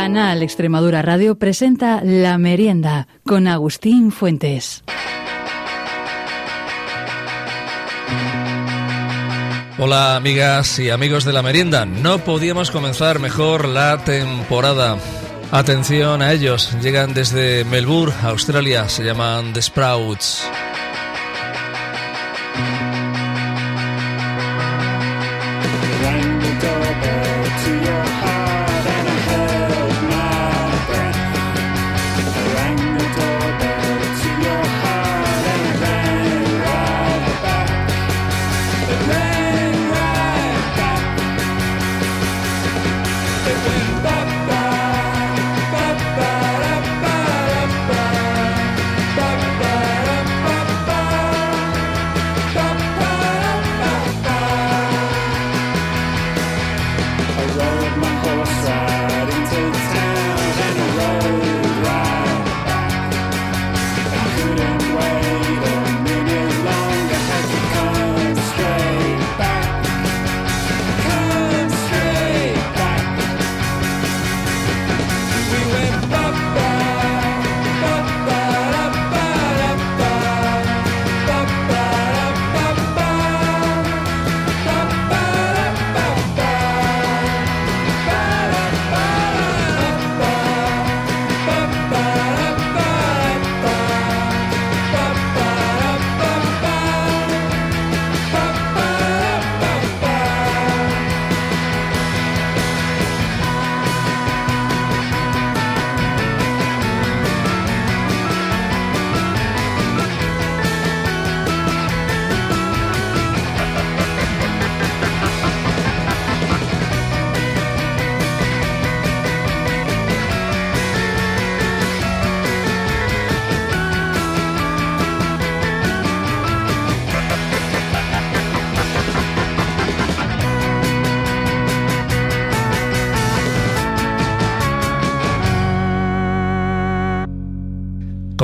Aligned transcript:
Canal 0.00 0.42
Extremadura 0.42 1.02
Radio 1.02 1.34
presenta 1.34 2.00
La 2.02 2.38
Merienda 2.38 3.06
con 3.22 3.46
Agustín 3.46 4.12
Fuentes. 4.12 4.82
Hola 9.78 10.16
amigas 10.16 10.78
y 10.78 10.88
amigos 10.88 11.26
de 11.26 11.34
La 11.34 11.42
Merienda. 11.42 11.84
No 11.84 12.16
podíamos 12.16 12.70
comenzar 12.70 13.18
mejor 13.18 13.68
la 13.68 14.02
temporada. 14.02 14.96
Atención 15.52 16.22
a 16.22 16.32
ellos, 16.32 16.74
llegan 16.80 17.12
desde 17.12 17.66
Melbourne, 17.66 18.14
Australia, 18.22 18.88
se 18.88 19.04
llaman 19.04 19.52
The 19.52 19.60
Sprouts. 19.60 20.50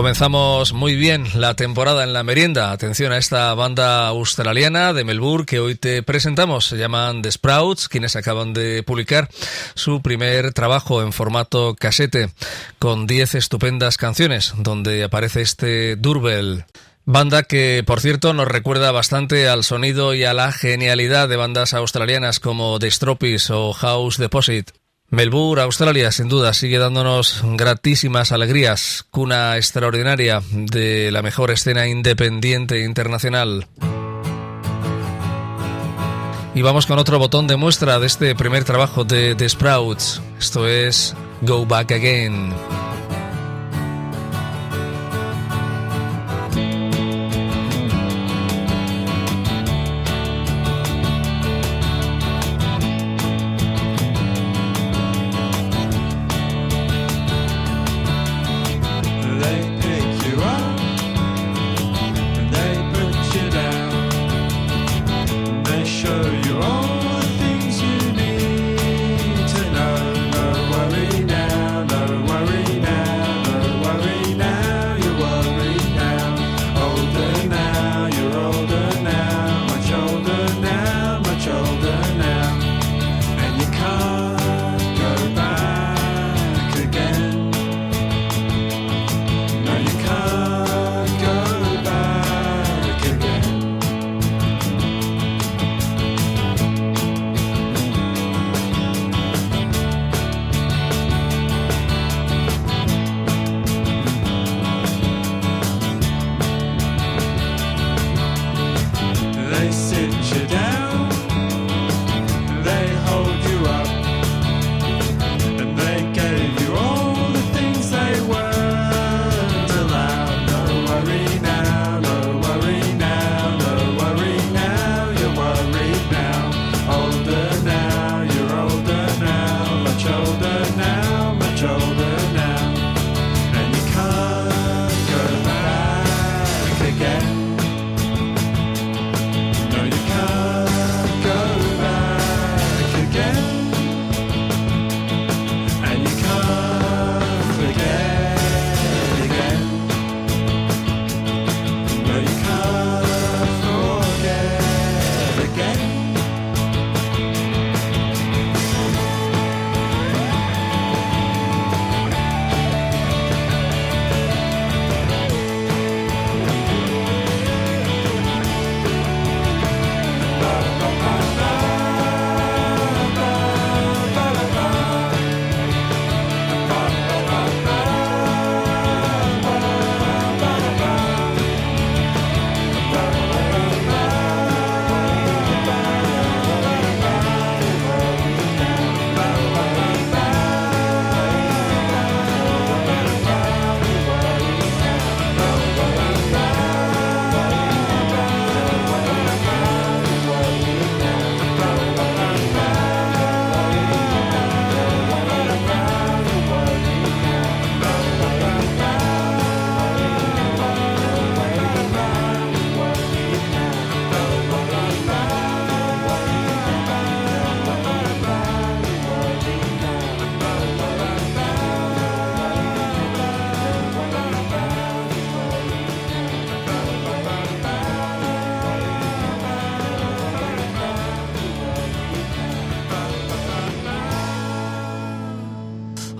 Comenzamos 0.07 0.73
muy 0.73 0.95
bien 0.95 1.27
la 1.35 1.55
temporada 1.55 2.05
en 2.05 2.13
la 2.13 2.23
merienda. 2.23 2.71
Atención 2.71 3.11
a 3.11 3.19
esta 3.19 3.53
banda 3.55 4.07
australiana 4.07 4.93
de 4.93 5.03
Melbourne 5.03 5.47
que 5.47 5.59
hoy 5.59 5.75
te 5.75 6.01
presentamos. 6.05 6.67
Se 6.67 6.77
llaman 6.77 7.23
The 7.23 7.33
Sprouts, 7.33 7.89
quienes 7.89 8.15
acaban 8.15 8.53
de 8.53 8.85
publicar 8.85 9.29
su 9.75 10.03
primer 10.03 10.53
trabajo 10.53 11.03
en 11.03 11.13
formato 11.13 11.75
casete 11.75 12.31
con 12.79 13.09
10 13.09 13.35
estupendas 13.35 13.97
canciones 13.97 14.55
donde 14.59 15.03
aparece 15.03 15.43
este 15.43 15.97
Durbel. 15.97 16.67
Banda 17.05 17.43
que, 17.43 17.83
por 17.85 18.01
cierto, 18.01 18.33
nos 18.33 18.47
recuerda 18.47 18.93
bastante 18.93 19.49
al 19.49 19.65
sonido 19.65 20.15
y 20.15 20.23
a 20.23 20.35
la 20.35 20.53
genialidad 20.53 21.29
de 21.29 21.35
bandas 21.35 21.75
australianas 21.75 22.39
como 22.39 22.79
The 22.79 22.93
Stropis 22.93 23.51
o 23.51 23.73
House 23.73 24.19
Deposit. 24.19 24.71
Melbourne, 25.11 25.63
Australia, 25.63 26.11
sin 26.11 26.29
duda, 26.29 26.53
sigue 26.53 26.79
dándonos 26.79 27.43
gratísimas 27.45 28.33
alegrías, 28.33 29.07
cuna 29.11 29.57
extraordinaria 29.57 30.43
de 30.51 31.11
la 31.13 31.23
mejor 31.23 31.53
escena 31.53 31.87
independiente 31.87 32.85
internacional. 32.85 33.69
Y 36.55 36.63
vamos 36.63 36.87
con 36.87 36.99
otro 36.99 37.19
botón 37.19 37.47
de 37.47 37.57
muestra 37.57 38.01
de 38.01 38.07
este 38.07 38.35
primer 38.35 38.65
trabajo 38.65 39.05
de 39.05 39.35
The 39.35 39.49
Sprouts. 39.49 40.23
Esto 40.41 40.67
es 40.67 41.15
Go 41.43 41.67
Back 41.67 41.93
Again. 41.93 42.53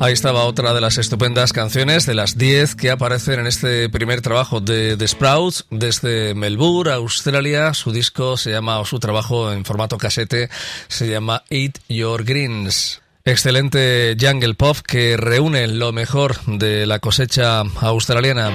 Ahí 0.07 0.13
estaba 0.13 0.45
otra 0.45 0.73
de 0.73 0.81
las 0.81 0.99
estupendas 0.99 1.53
canciones 1.53 2.07
de 2.07 2.15
las 2.15 2.39
10 2.39 2.77
que 2.77 2.93
aparecen 2.93 3.41
en 3.41 3.49
este 3.49 3.89
primer 3.89 4.21
trabajo 4.21 4.61
de 4.61 4.97
The 4.97 5.09
Sprouts 5.09 5.67
desde 5.71 6.33
Melbourne, 6.37 6.93
Australia. 6.93 7.75
Su 7.75 7.91
disco 7.91 8.37
se 8.37 8.53
llama, 8.53 8.79
o 8.79 8.85
su 8.85 9.01
trabajo 9.01 9.53
en 9.53 9.65
formato 9.65 9.99
casete, 9.99 10.49
se 10.87 11.09
llama 11.09 11.43
Eat 11.51 11.81
Your 11.89 12.23
Greens. 12.23 13.03
Excelente 13.25 14.17
jungle 14.17 14.55
pop 14.55 14.77
que 14.87 15.17
reúne 15.17 15.67
lo 15.67 15.91
mejor 15.91 16.37
de 16.47 16.87
la 16.87 17.01
cosecha 17.01 17.65
australiana. 17.81 18.53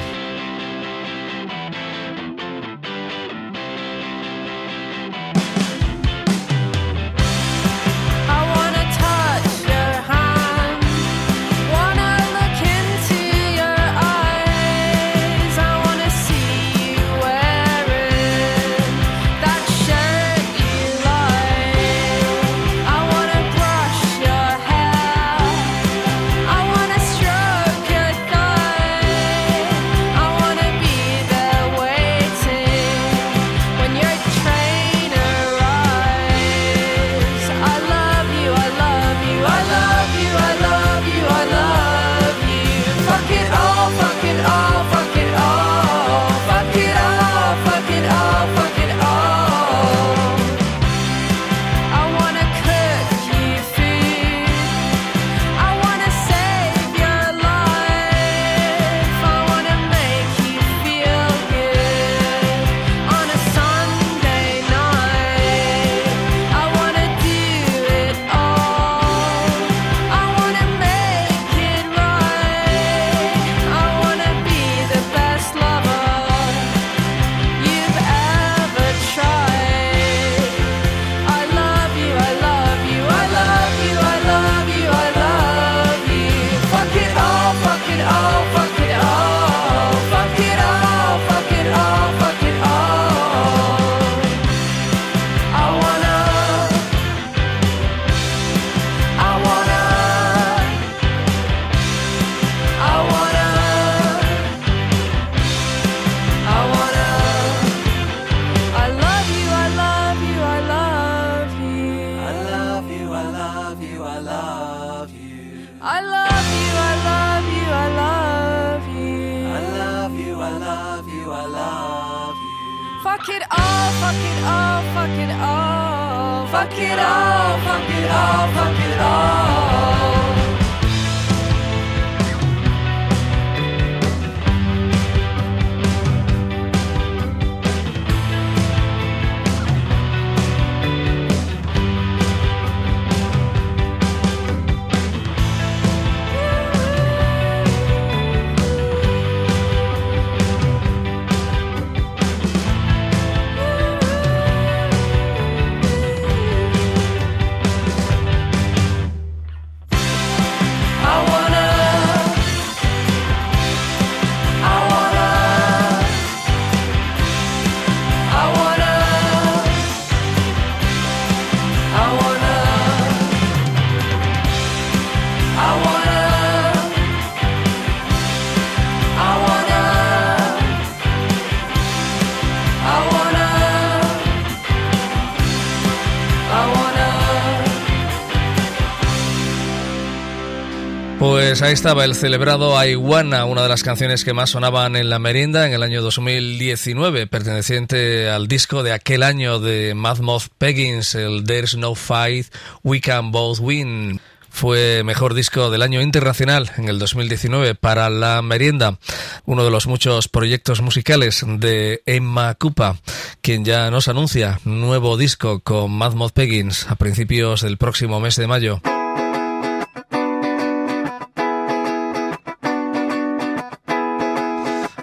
Pues 191.61 191.69
ahí 191.69 191.73
estaba 191.75 192.05
el 192.05 192.15
celebrado 192.15 192.83
Iguana, 192.83 193.45
una 193.45 193.61
de 193.61 193.69
las 193.69 193.83
canciones 193.83 194.25
que 194.25 194.33
más 194.33 194.49
sonaban 194.49 194.95
en 194.95 195.11
la 195.11 195.19
merienda 195.19 195.67
en 195.67 195.73
el 195.73 195.83
año 195.83 196.01
2019, 196.01 197.27
perteneciente 197.27 198.31
al 198.31 198.47
disco 198.47 198.81
de 198.81 198.93
aquel 198.93 199.21
año 199.21 199.59
de 199.59 199.93
Moth 199.93 200.47
Peggins, 200.57 201.13
el 201.13 201.43
There's 201.43 201.77
No 201.77 201.93
Fight, 201.93 202.47
We 202.81 202.99
Can 202.99 203.31
Both 203.31 203.59
Win. 203.59 204.19
Fue 204.49 205.03
mejor 205.03 205.35
disco 205.35 205.69
del 205.69 205.83
año 205.83 206.01
internacional 206.01 206.71
en 206.77 206.89
el 206.89 206.97
2019 206.97 207.75
para 207.75 208.09
la 208.09 208.41
merienda, 208.41 208.97
uno 209.45 209.63
de 209.63 209.69
los 209.69 209.85
muchos 209.85 210.29
proyectos 210.29 210.81
musicales 210.81 211.45
de 211.45 212.01
Emma 212.07 212.55
Cupa, 212.55 212.97
quien 213.41 213.65
ya 213.65 213.91
nos 213.91 214.07
anuncia 214.07 214.59
nuevo 214.65 215.15
disco 215.15 215.59
con 215.59 215.91
Moth 215.91 216.33
Peggins 216.33 216.87
a 216.87 216.95
principios 216.95 217.61
del 217.61 217.77
próximo 217.77 218.19
mes 218.19 218.35
de 218.35 218.47
mayo. 218.47 218.81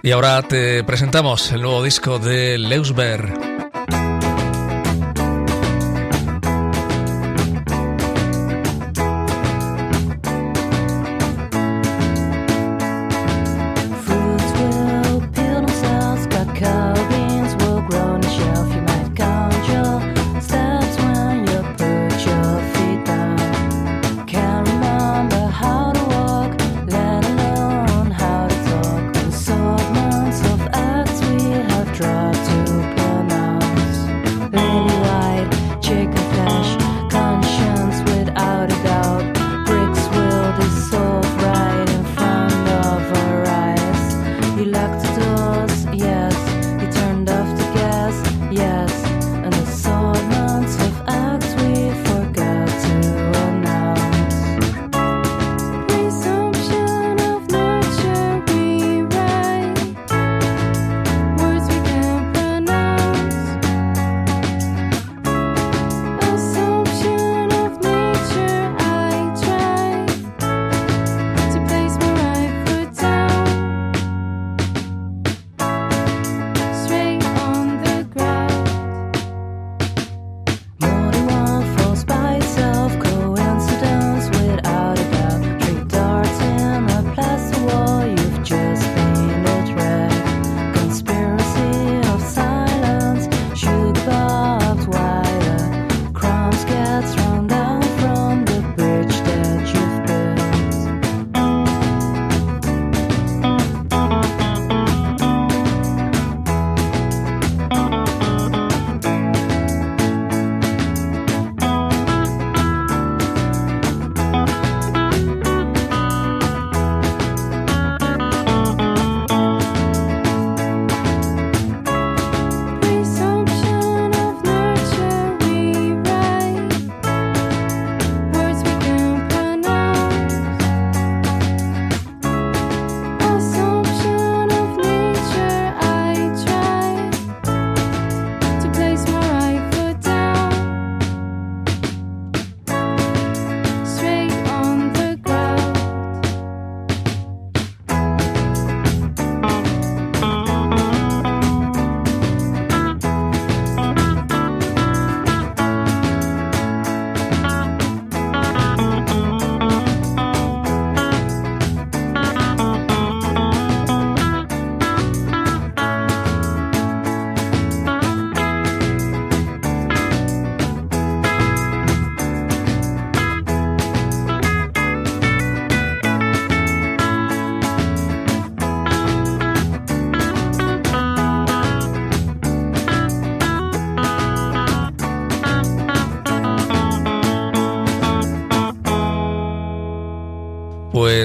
Y 0.02 0.12
ahora 0.12 0.42
te 0.42 0.84
presentamos 0.84 1.50
el 1.52 1.62
nuevo 1.62 1.82
disco 1.82 2.18
de 2.18 2.56
Leusberg. 2.58 3.57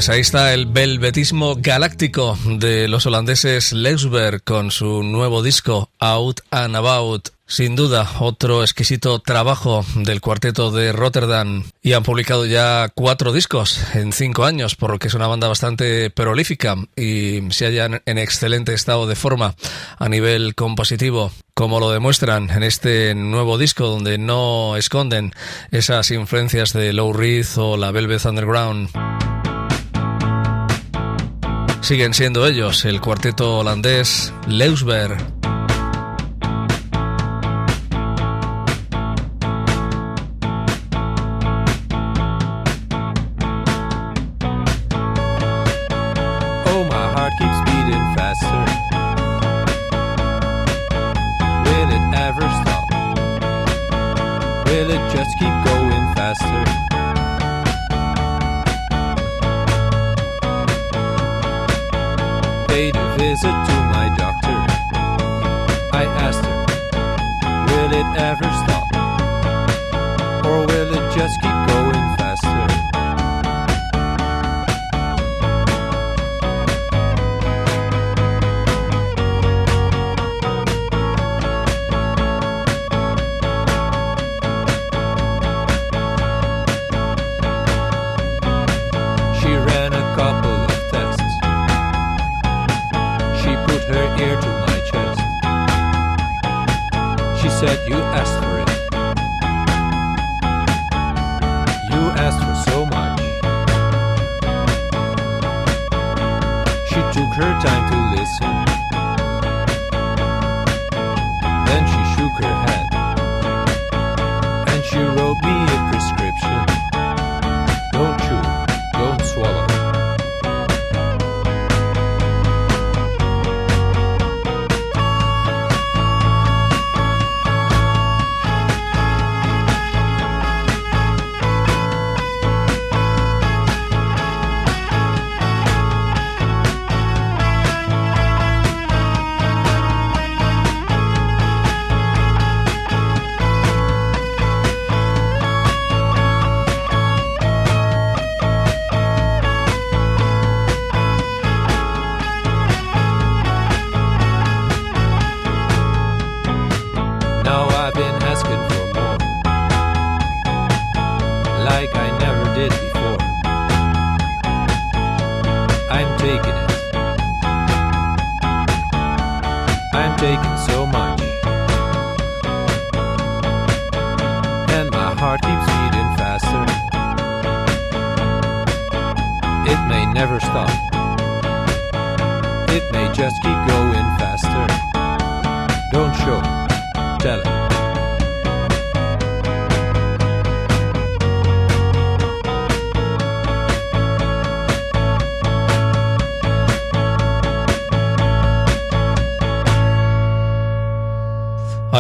Pues 0.03 0.10
ahí 0.10 0.19
está 0.19 0.53
el 0.53 0.65
velvetismo 0.65 1.55
galáctico 1.55 2.38
de 2.45 2.89
los 2.89 3.05
holandeses 3.05 3.72
Lexberg 3.72 4.43
con 4.43 4.69
su 4.69 5.01
nuevo 5.01 5.41
disco 5.41 5.91
Out 5.98 6.41
and 6.51 6.75
About. 6.75 7.29
Sin 7.45 7.77
duda, 7.77 8.12
otro 8.19 8.63
exquisito 8.63 9.19
trabajo 9.19 9.86
del 9.95 10.19
cuarteto 10.19 10.72
de 10.72 10.91
Rotterdam. 10.91 11.63
Y 11.81 11.93
han 11.93 12.03
publicado 12.03 12.45
ya 12.45 12.89
cuatro 12.93 13.31
discos 13.31 13.79
en 13.93 14.12
cinco 14.12 14.43
años, 14.43 14.75
por 14.75 14.91
lo 14.91 15.00
que 15.00 15.07
es 15.07 15.13
una 15.13 15.27
banda 15.27 15.48
bastante 15.48 16.10
prolífica 16.10 16.75
y 16.98 17.39
se 17.51 17.67
hallan 17.67 18.01
en 18.05 18.17
excelente 18.17 18.74
estado 18.74 19.07
de 19.07 19.15
forma 19.15 19.55
a 20.00 20.10
nivel 20.10 20.53
compositivo, 20.53 21.31
como 21.53 21.79
lo 21.79 21.91
demuestran 21.91 22.50
en 22.50 22.63
este 22.63 23.15
nuevo 23.15 23.57
disco, 23.57 23.88
donde 23.88 24.17
no 24.17 24.75
esconden 24.75 25.31
esas 25.72 26.12
influencias 26.12 26.74
de 26.74 26.91
Low 26.91 27.13
Reed 27.13 27.48
o 27.55 27.77
la 27.77 27.91
Velvet 27.91 28.25
Underground 28.25 28.89
siguen 31.84 32.13
siendo 32.13 32.48
ellos, 32.48 32.86
el 32.86 33.02
cuarteto 33.02 33.60
holandés 33.60 34.34
Leusberg. 34.48 35.43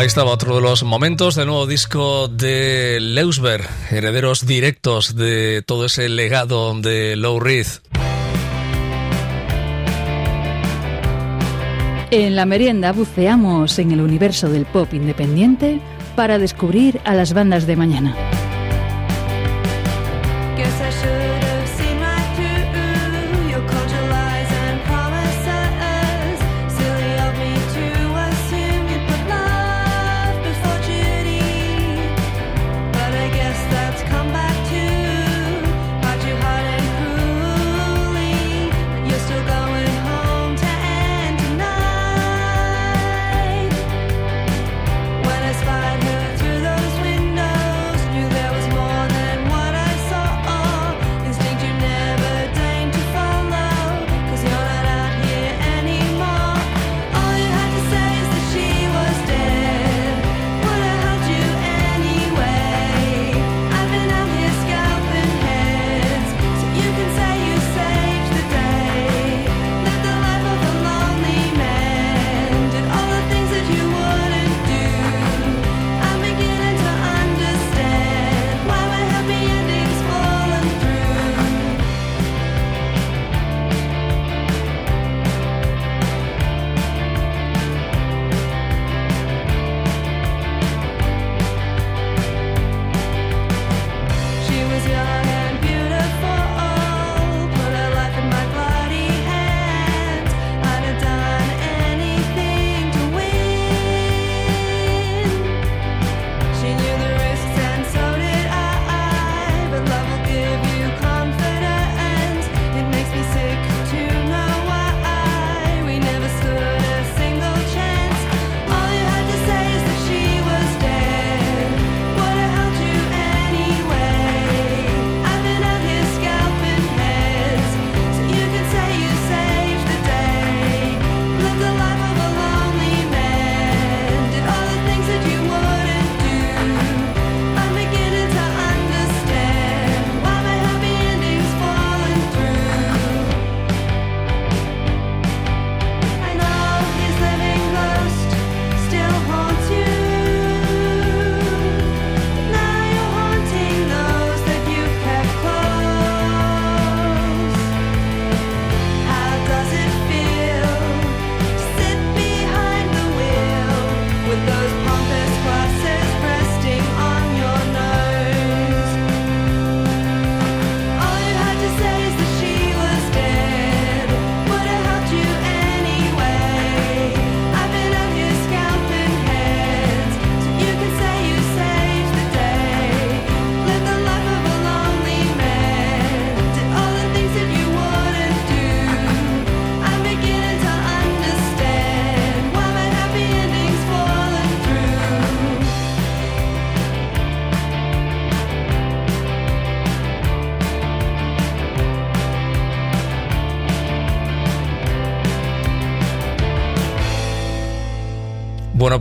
Ahí 0.03 0.07
estaba 0.07 0.31
otro 0.31 0.55
de 0.57 0.61
los 0.61 0.83
momentos 0.83 1.35
del 1.35 1.47
nuevo 1.47 1.65
disco 1.65 2.27
de 2.27 2.97
Leusberg, 2.99 3.65
herederos 3.89 4.45
directos 4.45 5.15
de 5.15 5.63
todo 5.65 5.85
ese 5.85 6.09
legado 6.09 6.77
de 6.77 7.15
Low 7.15 7.39
Reed. 7.39 7.67
En 12.11 12.35
la 12.35 12.45
merienda 12.45 12.91
buceamos 12.91 13.79
en 13.79 13.93
el 13.93 14.01
universo 14.01 14.49
del 14.49 14.65
pop 14.65 14.93
independiente 14.93 15.79
para 16.17 16.37
descubrir 16.37 16.99
a 17.05 17.15
las 17.15 17.33
bandas 17.33 17.65
de 17.65 17.77
mañana. 17.77 18.32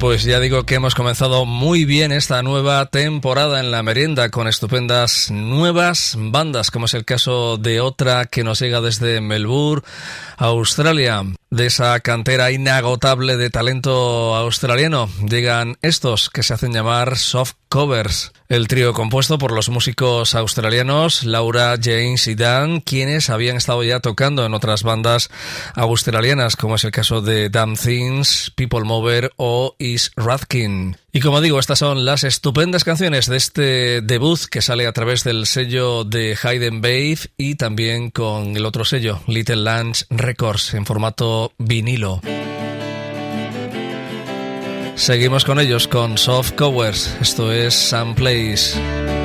Pues 0.03 0.25
ya 0.25 0.41
digo 0.41 0.67
que 0.67 0.75
hemos 0.75 0.97
comenzado 0.97 1.45
muy 1.45 1.85
bien 1.85 2.11
esta 2.11 2.43
nueva 2.43 2.87
temporada 2.87 3.61
en 3.61 3.71
la 3.71 3.85
merienda 3.85 4.31
con 4.31 4.49
estupendas 4.49 5.31
nuevas 5.31 6.17
bandas, 6.19 6.73
como 6.73 6.87
es 6.87 6.95
el 6.95 7.05
caso 7.05 7.57
de 7.57 7.81
otra 7.81 8.25
que 8.25 8.43
nos 8.43 8.59
llega 8.59 8.81
desde 8.81 9.21
Melbourne, 9.21 9.87
Australia. 10.39 11.23
De 11.51 11.67
esa 11.67 12.01
cantera 12.01 12.51
inagotable 12.51 13.37
de 13.37 13.51
talento 13.51 14.35
australiano 14.35 15.09
llegan 15.25 15.77
estos 15.83 16.31
que 16.31 16.43
se 16.43 16.55
hacen 16.55 16.73
llamar 16.73 17.17
soft 17.17 17.53
covers. 17.69 18.33
El 18.53 18.69
trío 18.69 18.93
compuesto 18.93 19.39
por 19.39 19.51
los 19.51 19.71
músicos 19.71 20.35
australianos 20.35 21.25
Laura, 21.25 21.75
James 21.83 22.27
y 22.27 22.35
Dan, 22.35 22.83
quienes 22.83 23.31
habían 23.31 23.57
estado 23.57 23.83
ya 23.83 24.01
tocando 24.01 24.45
en 24.45 24.53
otras 24.53 24.83
bandas 24.83 25.31
australianas, 25.75 26.55
como 26.57 26.75
es 26.75 26.85
el 26.85 26.91
caso 26.91 27.23
de 27.23 27.49
Damn 27.49 27.77
Things, 27.77 28.53
People 28.55 28.85
Mover 28.85 29.33
o 29.39 29.75
Is 29.79 30.13
Radkin. 30.17 30.99
Y 31.13 31.21
como 31.21 31.41
digo, 31.41 31.59
estas 31.59 31.79
son 31.79 32.05
las 32.05 32.25
estupendas 32.25 32.85
canciones 32.85 33.27
de 33.27 33.39
este 33.39 34.03
debut 34.03 34.41
que 34.51 34.61
sale 34.61 34.87
a 34.87 34.93
través 34.93 35.25
del 35.25 35.47
sello 35.47 36.05
de 36.05 36.37
Hayden 36.43 36.83
Babe 36.83 37.21
y 37.39 37.55
también 37.55 38.11
con 38.11 38.55
el 38.55 38.67
otro 38.67 38.85
sello, 38.85 39.23
Little 39.29 39.65
Lunch 39.65 40.05
Records, 40.11 40.75
en 40.75 40.85
formato 40.85 41.55
vinilo. 41.57 42.21
Seguimos 44.95 45.45
con 45.45 45.59
ellos 45.59 45.89
con 45.89 46.19
Soft 46.19 46.53
Covers. 46.53 47.17
Esto 47.21 47.51
es 47.51 47.75
Some 47.75 48.15
Place. 48.15 49.22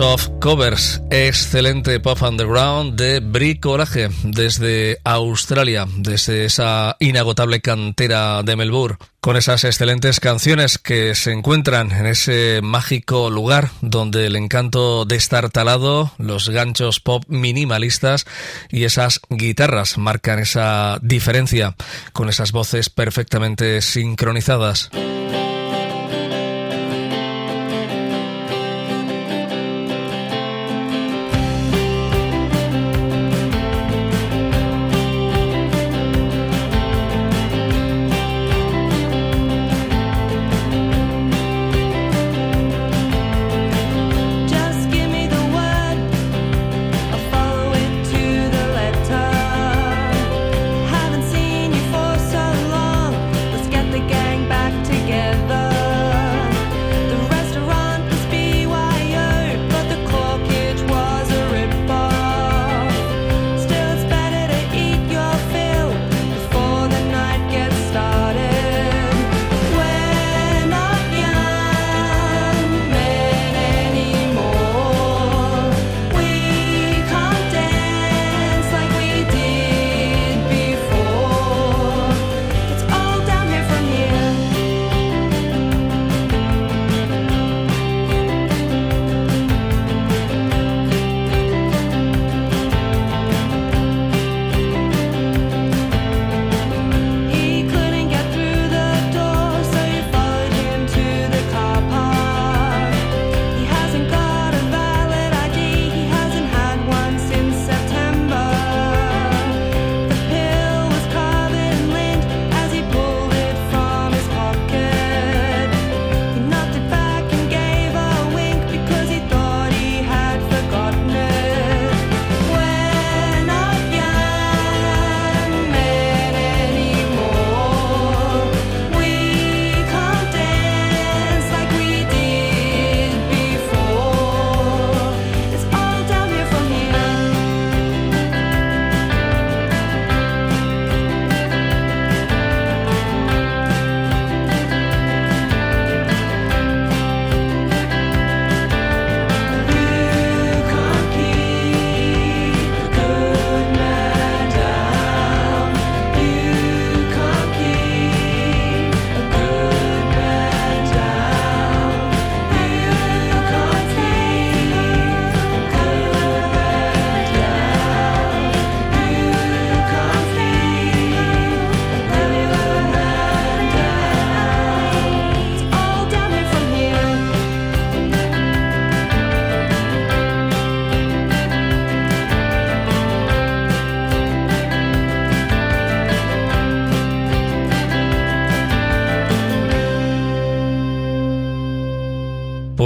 Soft 0.00 0.30
Covers, 0.40 1.02
excelente 1.10 2.00
pop 2.00 2.22
underground 2.22 2.98
de 2.98 3.20
bricolaje 3.20 4.08
desde 4.22 4.96
Australia, 5.04 5.86
desde 5.94 6.46
esa 6.46 6.96
inagotable 7.00 7.60
cantera 7.60 8.42
de 8.42 8.56
Melbourne, 8.56 8.96
con 9.20 9.36
esas 9.36 9.62
excelentes 9.64 10.18
canciones 10.18 10.78
que 10.78 11.14
se 11.14 11.32
encuentran 11.32 11.92
en 11.92 12.06
ese 12.06 12.60
mágico 12.62 13.28
lugar 13.28 13.72
donde 13.82 14.24
el 14.24 14.36
encanto 14.36 15.04
de 15.04 15.16
estar 15.16 15.50
talado, 15.50 16.12
los 16.16 16.48
ganchos 16.48 17.00
pop 17.00 17.24
minimalistas 17.28 18.24
y 18.70 18.84
esas 18.84 19.20
guitarras 19.28 19.98
marcan 19.98 20.38
esa 20.38 20.98
diferencia 21.02 21.76
con 22.14 22.30
esas 22.30 22.52
voces 22.52 22.88
perfectamente 22.88 23.82
sincronizadas. 23.82 24.88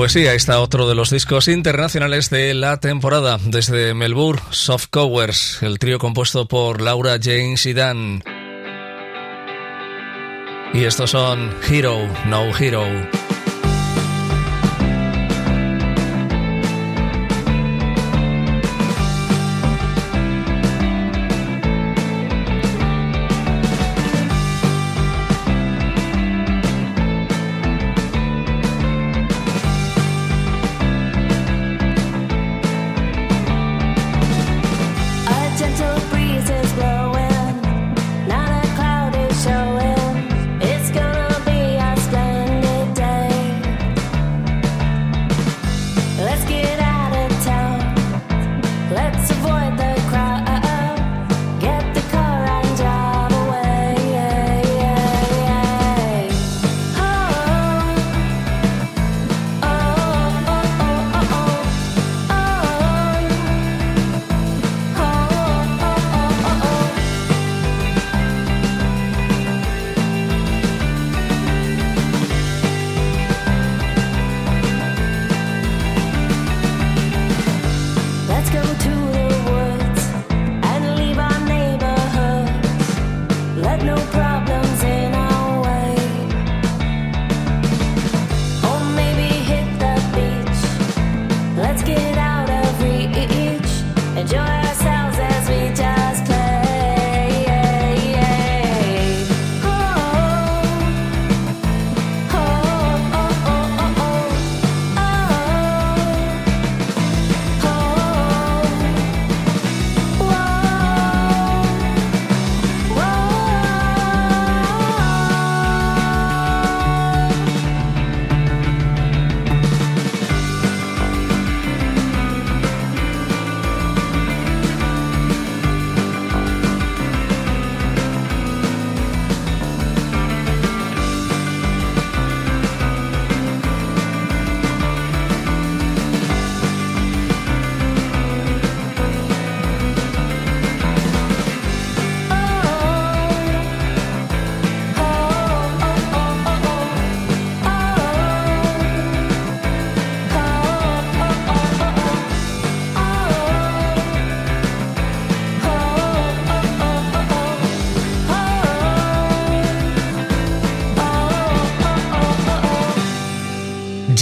Pues 0.04 0.12
sí, 0.12 0.26
ahí 0.26 0.36
está 0.36 0.60
otro 0.60 0.86
de 0.86 0.94
los 0.94 1.08
discos 1.08 1.48
internacionales 1.48 2.28
de 2.28 2.52
la 2.52 2.76
temporada. 2.76 3.38
Desde 3.42 3.94
Melbourne, 3.94 4.42
Soft 4.50 4.88
Covers, 4.90 5.62
el 5.62 5.78
trío 5.78 5.98
compuesto 5.98 6.46
por 6.46 6.82
Laura 6.82 7.16
James 7.18 7.64
y 7.64 7.72
Dan. 7.72 8.22
Y 10.74 10.84
estos 10.84 11.12
son 11.12 11.56
Hero, 11.70 11.96
No 12.26 12.54
Hero. 12.54 12.84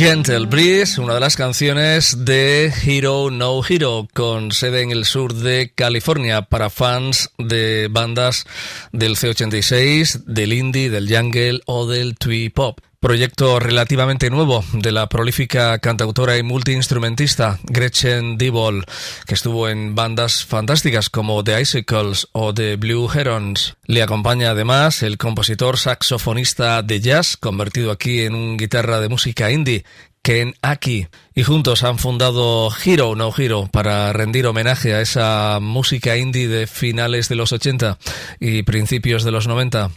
Gentle 0.03 0.47
Breeze, 0.47 1.01
una 1.01 1.15
de 1.15 1.21
las 1.21 1.37
canciones 1.37 2.25
de 2.25 2.73
Hero 2.85 3.31
No 3.31 3.61
Hero, 3.65 4.09
con 4.13 4.51
sede 4.51 4.83
en 4.83 4.91
el 4.91 5.05
sur 5.05 5.33
de 5.33 5.71
California 5.73 6.43
para 6.43 6.71
fans 6.71 7.31
de 7.39 7.87
bandas 7.89 8.45
del 8.91 9.15
C86, 9.15 10.25
del 10.25 10.55
indie, 10.55 10.91
del 10.91 11.09
jungle 11.09 11.61
o 11.67 11.87
del 11.87 12.19
twee 12.19 12.51
pop. 12.51 12.81
Proyecto 13.03 13.59
relativamente 13.59 14.31
nuevo 14.31 14.65
de 14.73 14.93
la 14.93 15.09
prolífica 15.09 15.77
cantautora 15.81 16.39
y 16.39 16.45
multiinstrumentista 16.45 17.59
Gretchen 17.65 18.39
Diebol, 18.39 18.85
que 19.27 19.35
estuvo 19.35 19.69
en 19.69 19.97
bandas 19.97 20.45
fantásticas 20.45 21.11
como 21.11 21.43
The 21.43 21.61
Icicles 21.61 22.29
o 22.31 22.55
The 22.55 22.77
Blue 22.77 23.11
Herons. 23.13 23.75
Le 23.87 24.05
acompaña 24.05 24.53
además 24.53 25.03
el 25.03 25.19
compositor 25.19 25.79
saxofonista 25.79 26.81
de 26.83 27.01
jazz, 27.01 27.37
convertido 27.37 27.91
aquí 27.91 28.21
en 28.21 28.37
un 28.37 28.57
guitarra 28.57 29.01
de 29.01 29.09
música 29.09 29.51
indie, 29.51 29.85
Ken 30.23 30.55
Aki. 30.63 31.09
Y 31.35 31.43
juntos 31.43 31.83
han 31.83 31.99
fundado 31.99 32.71
Hero 32.85 33.17
No 33.17 33.35
Hero 33.37 33.69
para 33.73 34.13
rendir 34.13 34.47
homenaje 34.47 34.95
a 34.95 35.01
esa 35.01 35.59
música 35.61 36.17
indie 36.17 36.47
de 36.47 36.69
finales 36.69 37.29
de 37.29 37.35
los 37.35 37.53
80 37.53 37.99
y 38.39 38.63
principios 38.63 39.25
de 39.25 39.33
los 39.33 39.49
90. 39.49 39.91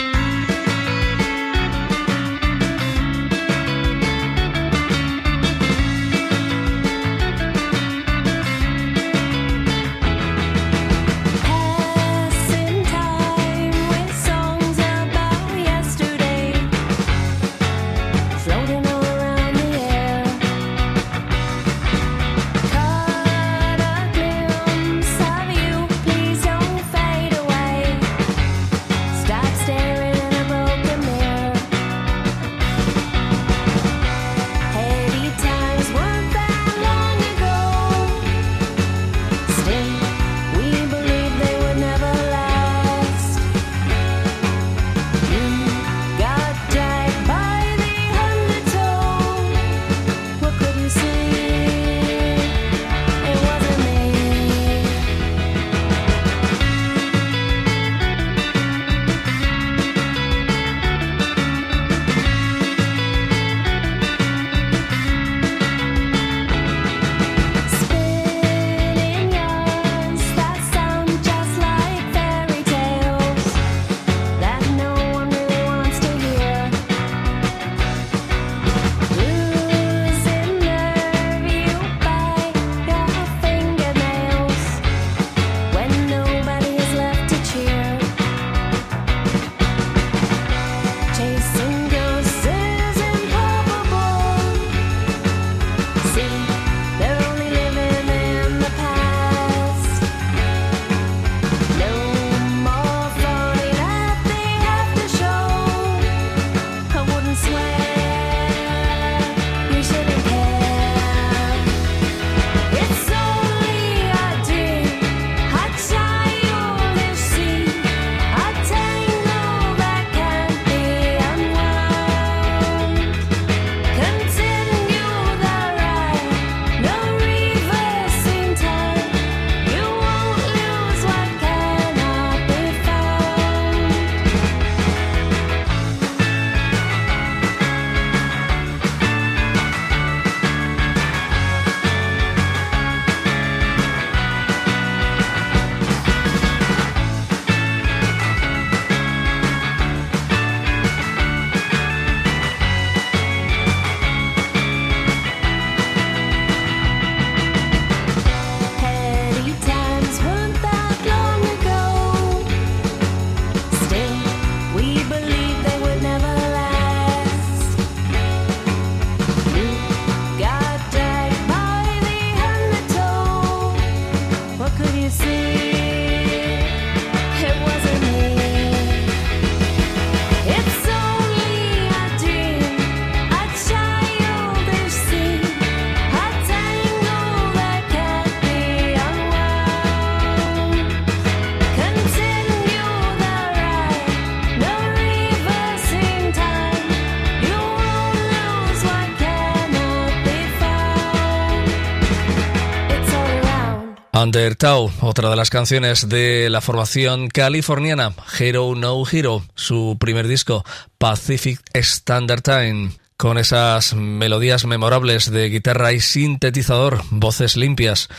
Der 204.36 204.58
Tau, 204.58 204.92
otra 205.00 205.30
de 205.30 205.38
las 205.38 205.50
canciones 205.50 206.10
de 206.10 206.50
la 206.50 206.60
formación 206.60 207.30
californiana 207.30 208.14
Hero 208.38 208.76
No 208.76 209.02
Hero, 209.10 209.46
su 209.56 209.96
primer 209.98 210.28
disco 210.28 210.66
Pacific 210.98 211.62
Standard 211.74 212.42
Time. 212.42 212.92
Con 213.16 213.38
esas 213.38 213.94
melodías 213.94 214.66
memorables 214.66 215.32
de 215.32 215.48
guitarra 215.48 215.94
y 215.94 216.02
sintetizador, 216.02 217.02
voces 217.12 217.56
limpias 217.56 218.10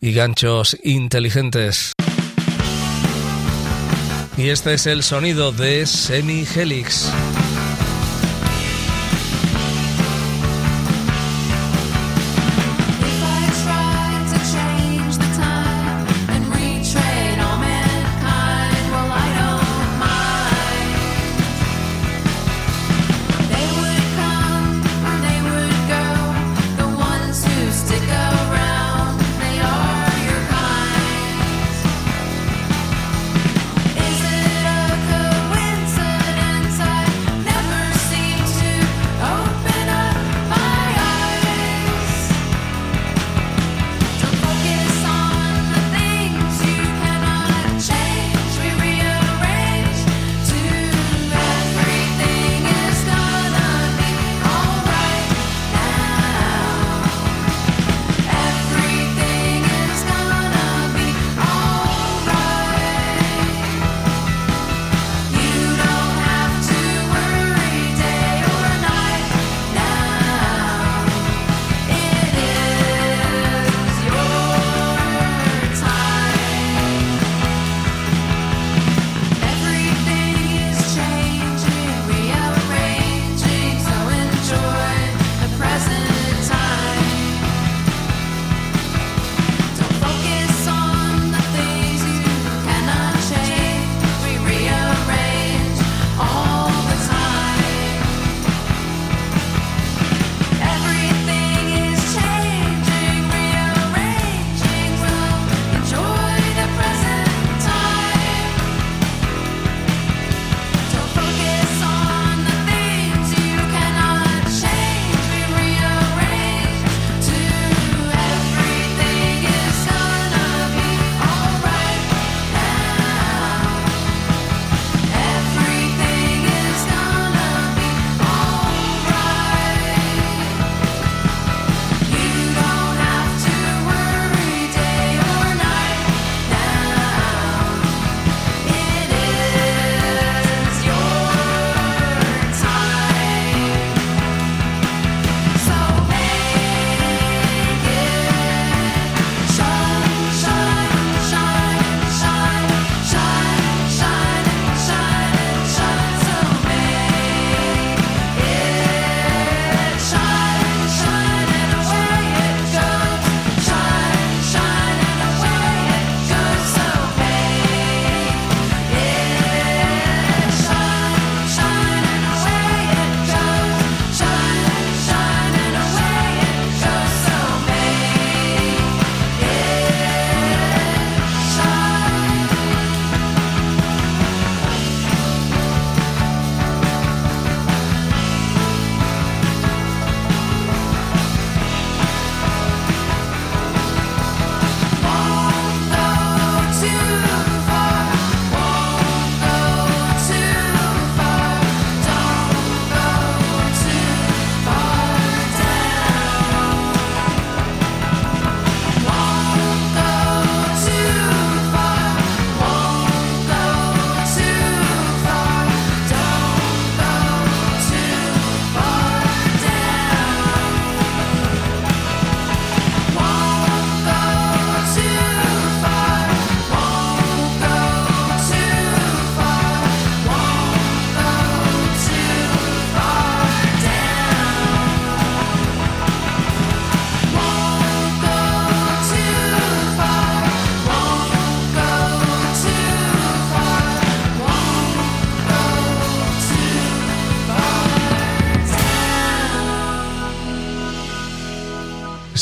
y 0.00 0.14
ganchos 0.14 0.78
inteligentes. 0.82 1.92
Y 4.38 4.48
este 4.48 4.72
es 4.72 4.86
el 4.86 5.02
sonido 5.02 5.52
de 5.52 5.84
Semi 5.84 6.46
Helix. 6.56 7.12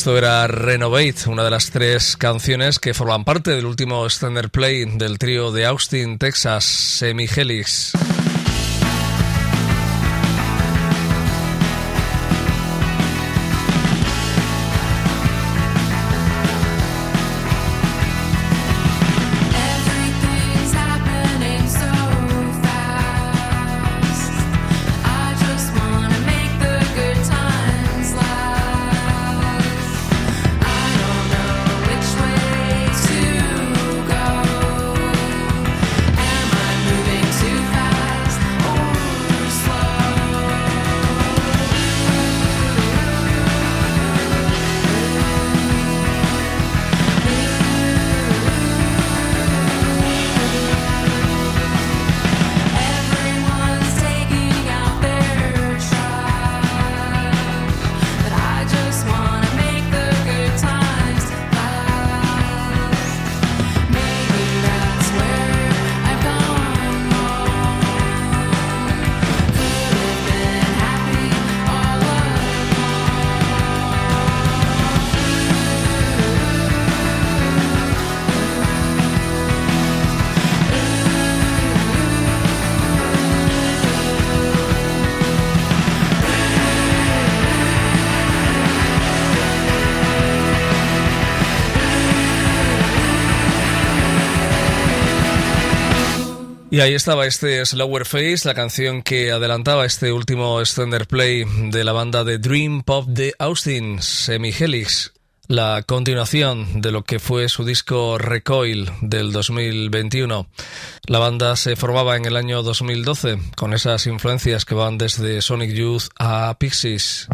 Esto 0.05 0.19
era 0.19 0.47
Renovate, 0.47 1.31
una 1.31 1.45
de 1.45 1.51
las 1.51 1.71
tres 1.71 2.19
canciones 2.19 2.79
que 2.79 2.93
forman 2.93 3.25
parte 3.25 3.53
del 3.53 3.65
último 3.65 4.05
Standard 4.05 4.51
Play 4.51 4.85
del 4.85 5.19
trío 5.19 5.51
de 5.51 5.65
Austin, 5.65 6.19
Texas, 6.19 6.63
Semi 6.67 7.27
Helix. 7.27 7.95
Y 96.75 96.81
ahí 96.81 96.93
estaba 96.93 97.25
este 97.25 97.65
Slower 97.65 98.05
Face, 98.05 98.41
la 98.43 98.53
canción 98.53 99.03
que 99.03 99.31
adelantaba 99.31 99.87
este 99.87 100.13
último 100.13 100.59
extender 100.59 101.07
play 101.07 101.45
de 101.71 101.85
la 101.85 101.93
banda 101.93 102.25
de 102.25 102.39
Dream 102.39 102.83
Pop 102.83 103.07
de 103.07 103.33
Austin, 103.39 104.03
Semihelix, 104.03 105.13
la 105.47 105.85
continuación 105.87 106.81
de 106.81 106.91
lo 106.91 107.05
que 107.05 107.21
fue 107.21 107.49
su 107.49 107.65
disco 107.65 108.19
Recoil 108.19 108.91
del 109.03 109.31
2021. 109.31 110.49
La 111.07 111.21
banda 111.21 111.55
se 111.55 111.77
formaba 111.77 112.17
en 112.17 112.25
el 112.25 112.37
año 112.37 112.65
2012 112.65 113.39
con 113.55 113.73
esas 113.73 114.09
influencias 114.09 114.65
que 114.65 114.75
van 114.75 114.99
desde 114.99 115.43
Sonic 115.43 115.71
Youth 115.71 116.09
a 116.19 116.57
Pixies. 116.59 117.29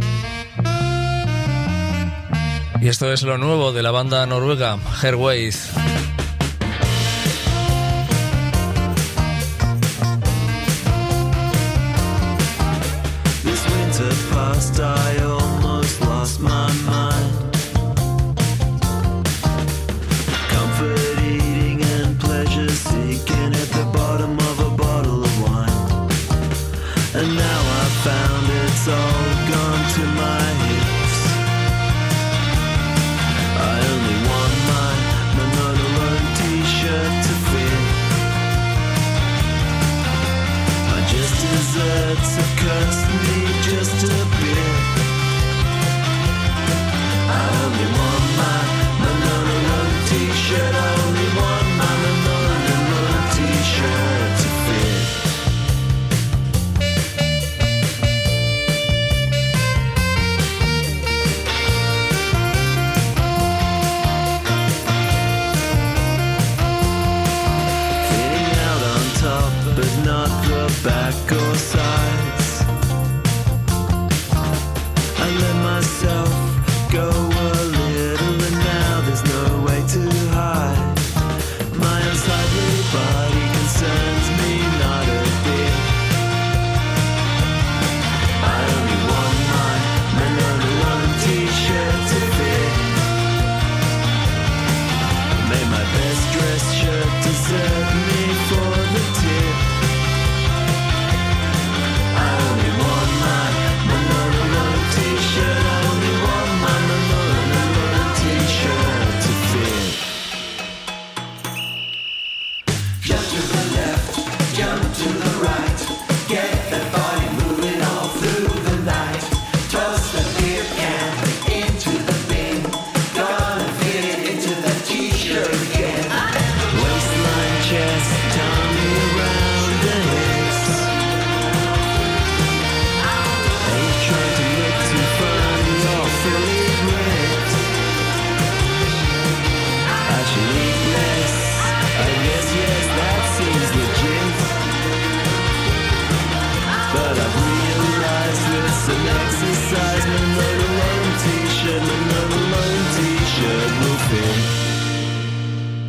Y 2.82 2.88
esto 2.88 3.10
es 3.10 3.22
lo 3.22 3.38
nuevo 3.38 3.72
de 3.72 3.82
la 3.82 3.90
banda 3.90 4.26
noruega 4.26 4.78
Herwaith. 5.02 5.89
I 14.62 15.16
almost 15.22 16.02
lost 16.02 16.40
my 16.40 16.70
mind. 16.84 17.09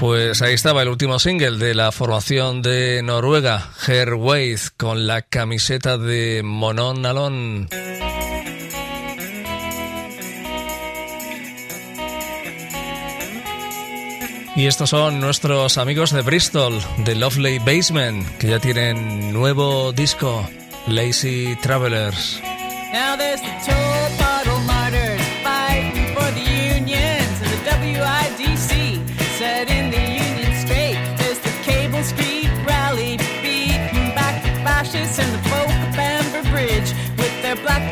Pues 0.02 0.42
ahí 0.42 0.56
estaba 0.56 0.82
el 0.82 0.88
último 0.88 1.20
single 1.20 1.60
de 1.60 1.76
la 1.76 1.92
formación 1.92 2.64
de 2.64 3.04
Noruega, 3.04 3.70
Her 3.88 4.16
Waith, 4.16 4.70
con 4.76 5.06
la 5.06 5.22
camiseta 5.22 6.00
de 6.00 6.42
Monon 6.44 7.06
Alon. 7.06 7.70
Y 14.56 14.66
estos 14.66 14.90
son 14.90 15.22
nuestros 15.22 15.78
amigos 15.78 16.10
de 16.10 16.24
Bristol, 16.24 16.82
de 17.06 17.14
Lovely 17.14 17.60
Basement, 17.60 18.28
que 18.40 18.48
ya 18.48 18.58
tienen 18.58 19.32
nuevo 19.32 19.92
disco, 19.92 20.50
Lazy 20.88 21.56
Travelers. 21.62 22.42
black 37.56 37.92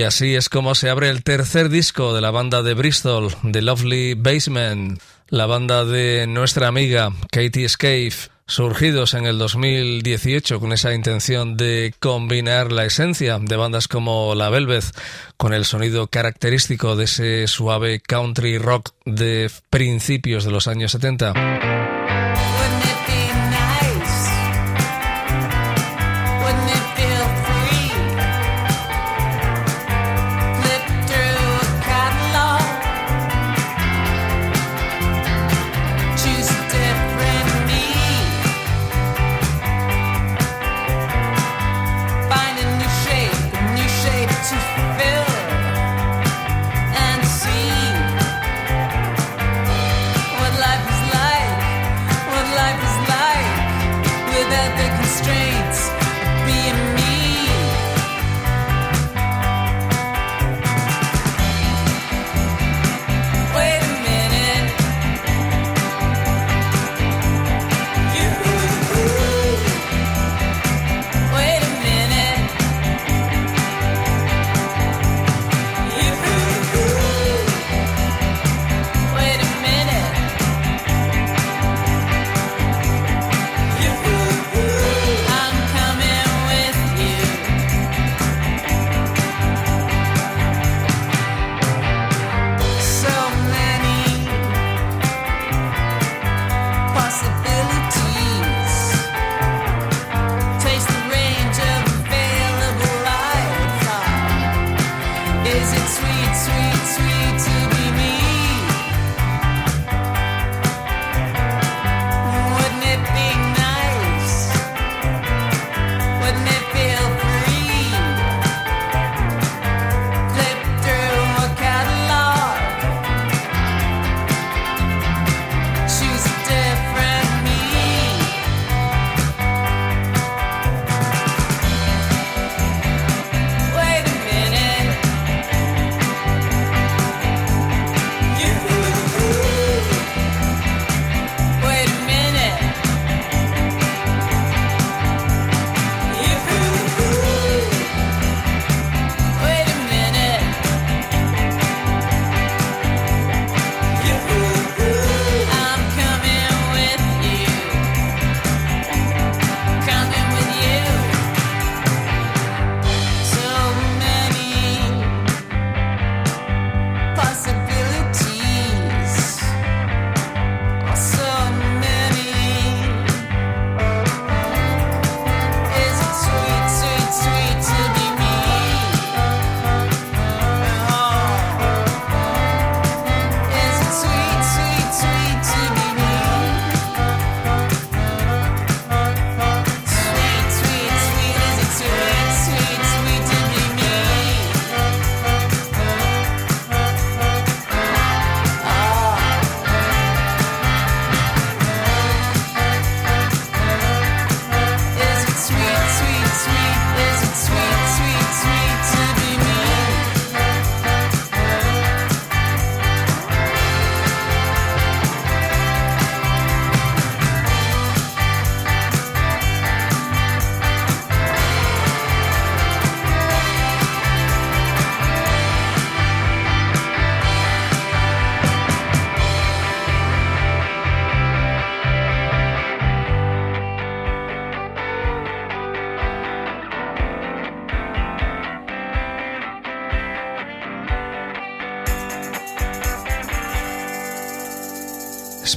Y 0.00 0.02
así 0.02 0.34
es 0.34 0.48
como 0.48 0.74
se 0.74 0.88
abre 0.88 1.10
el 1.10 1.22
tercer 1.22 1.68
disco 1.68 2.14
de 2.14 2.22
la 2.22 2.30
banda 2.30 2.62
de 2.62 2.72
Bristol, 2.72 3.28
The 3.52 3.60
Lovely 3.60 4.14
Basement, 4.14 4.98
la 5.28 5.44
banda 5.44 5.84
de 5.84 6.26
nuestra 6.26 6.68
amiga 6.68 7.12
Katie 7.30 7.68
Scaife, 7.68 8.30
surgidos 8.46 9.12
en 9.12 9.26
el 9.26 9.36
2018 9.36 10.58
con 10.58 10.72
esa 10.72 10.94
intención 10.94 11.58
de 11.58 11.92
combinar 11.98 12.72
la 12.72 12.86
esencia 12.86 13.38
de 13.40 13.56
bandas 13.56 13.88
como 13.88 14.34
La 14.34 14.48
Velvet 14.48 14.84
con 15.36 15.52
el 15.52 15.66
sonido 15.66 16.06
característico 16.06 16.96
de 16.96 17.04
ese 17.04 17.46
suave 17.46 18.00
country 18.00 18.56
rock 18.56 18.94
de 19.04 19.50
principios 19.68 20.46
de 20.46 20.50
los 20.50 20.66
años 20.66 20.92
70. 20.92 21.89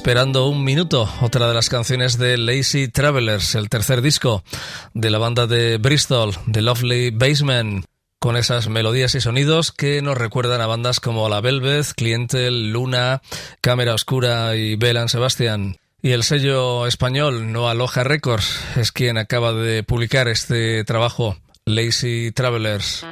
Esperando 0.04 0.48
un 0.48 0.64
minuto, 0.64 1.10
otra 1.22 1.48
de 1.48 1.54
las 1.54 1.70
canciones 1.70 2.18
de 2.18 2.36
Lazy 2.36 2.88
Travelers, 2.88 3.54
el 3.54 3.70
tercer 3.70 4.02
disco 4.02 4.44
de 4.92 5.08
la 5.08 5.16
banda 5.16 5.46
de 5.46 5.78
Bristol, 5.78 6.32
The 6.52 6.60
Lovely 6.60 7.08
Basement, 7.08 7.86
con 8.18 8.36
esas 8.36 8.68
melodías 8.68 9.14
y 9.14 9.22
sonidos 9.22 9.72
que 9.72 10.02
nos 10.02 10.18
recuerdan 10.18 10.60
a 10.60 10.66
bandas 10.66 11.00
como 11.00 11.26
La 11.30 11.40
Velvet, 11.40 11.86
Clientel, 11.96 12.70
Luna, 12.70 13.22
Cámara 13.62 13.94
Oscura 13.94 14.54
y 14.56 14.76
Belan 14.76 15.08
Sebastian. 15.08 15.78
Y 16.02 16.10
el 16.10 16.22
sello 16.22 16.86
español 16.86 17.50
No 17.50 17.70
Aloha 17.70 18.04
Records 18.04 18.60
es 18.76 18.92
quien 18.92 19.16
acaba 19.16 19.54
de 19.54 19.84
publicar 19.84 20.28
este 20.28 20.84
trabajo, 20.84 21.38
Lazy 21.64 22.30
Travelers. 22.30 23.06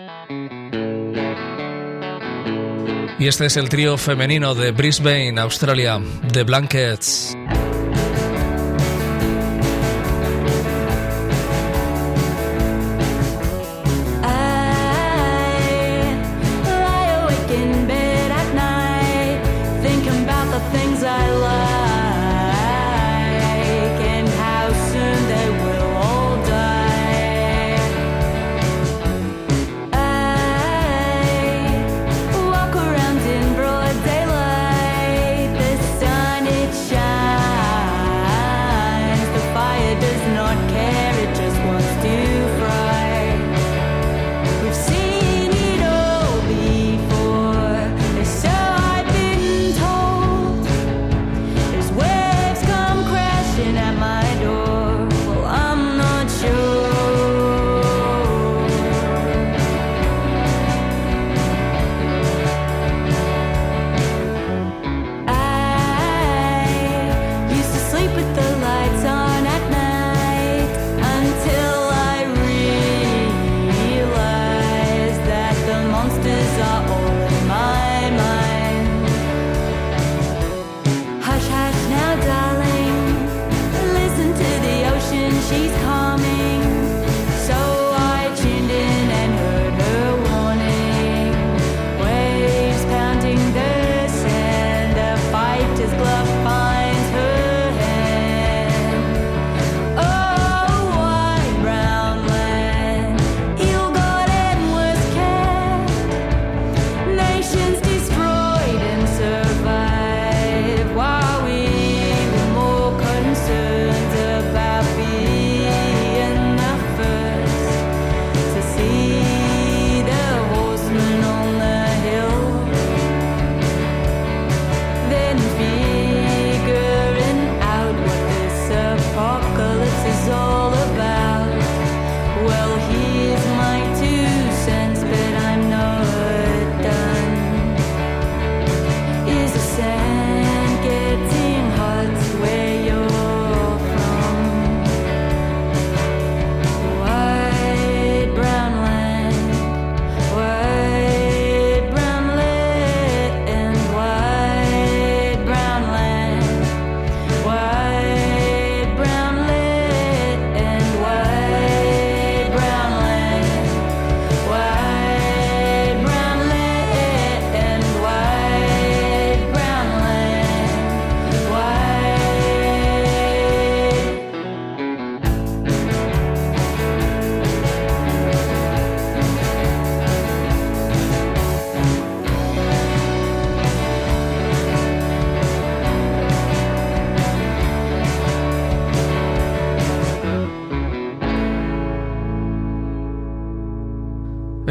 Y 3.23 3.29
este 3.29 3.47
es 3.47 3.57
el 3.57 3.69
trío 3.69 3.97
femenino 3.97 4.53
de 4.53 4.73
Brisbane, 4.73 5.39
Australia, 5.39 6.01
The 6.33 6.43
Blankets. 6.43 7.37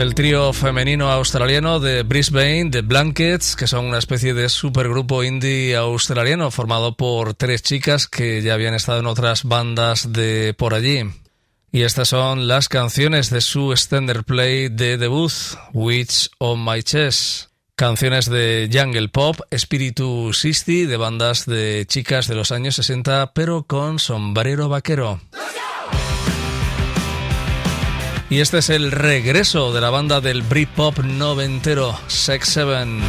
El 0.01 0.15
trío 0.15 0.51
femenino 0.51 1.11
australiano 1.11 1.79
de 1.79 2.01
Brisbane, 2.01 2.71
The 2.71 2.81
Blankets, 2.81 3.55
que 3.55 3.67
son 3.67 3.85
una 3.85 3.99
especie 3.99 4.33
de 4.33 4.49
supergrupo 4.49 5.23
indie 5.23 5.75
australiano 5.75 6.49
formado 6.49 6.97
por 6.97 7.35
tres 7.35 7.61
chicas 7.61 8.07
que 8.07 8.41
ya 8.41 8.55
habían 8.55 8.73
estado 8.73 9.01
en 9.01 9.05
otras 9.05 9.43
bandas 9.43 10.11
de 10.11 10.55
por 10.57 10.73
allí. 10.73 11.03
Y 11.71 11.83
estas 11.83 12.07
son 12.07 12.47
las 12.47 12.67
canciones 12.67 13.29
de 13.29 13.41
su 13.41 13.73
extender 13.73 14.23
play 14.23 14.69
de 14.69 14.97
debut, 14.97 15.31
Witch 15.71 16.31
on 16.39 16.65
My 16.65 16.81
Chest. 16.81 17.51
Canciones 17.75 18.27
de 18.27 18.71
jungle 18.73 19.09
pop, 19.09 19.39
espíritu 19.51 20.33
60 20.33 20.89
de 20.89 20.97
bandas 20.97 21.45
de 21.45 21.85
chicas 21.87 22.27
de 22.27 22.33
los 22.33 22.51
años 22.51 22.73
60, 22.73 23.33
pero 23.35 23.67
con 23.67 23.99
sombrero 23.99 24.67
vaquero. 24.67 25.21
Y 28.31 28.39
este 28.39 28.59
es 28.59 28.69
el 28.69 28.93
regreso 28.93 29.73
de 29.73 29.81
la 29.81 29.89
banda 29.89 30.21
del 30.21 30.41
Britpop 30.41 30.99
noventero, 30.99 31.99
Sex 32.07 32.47
Seven. 32.47 33.01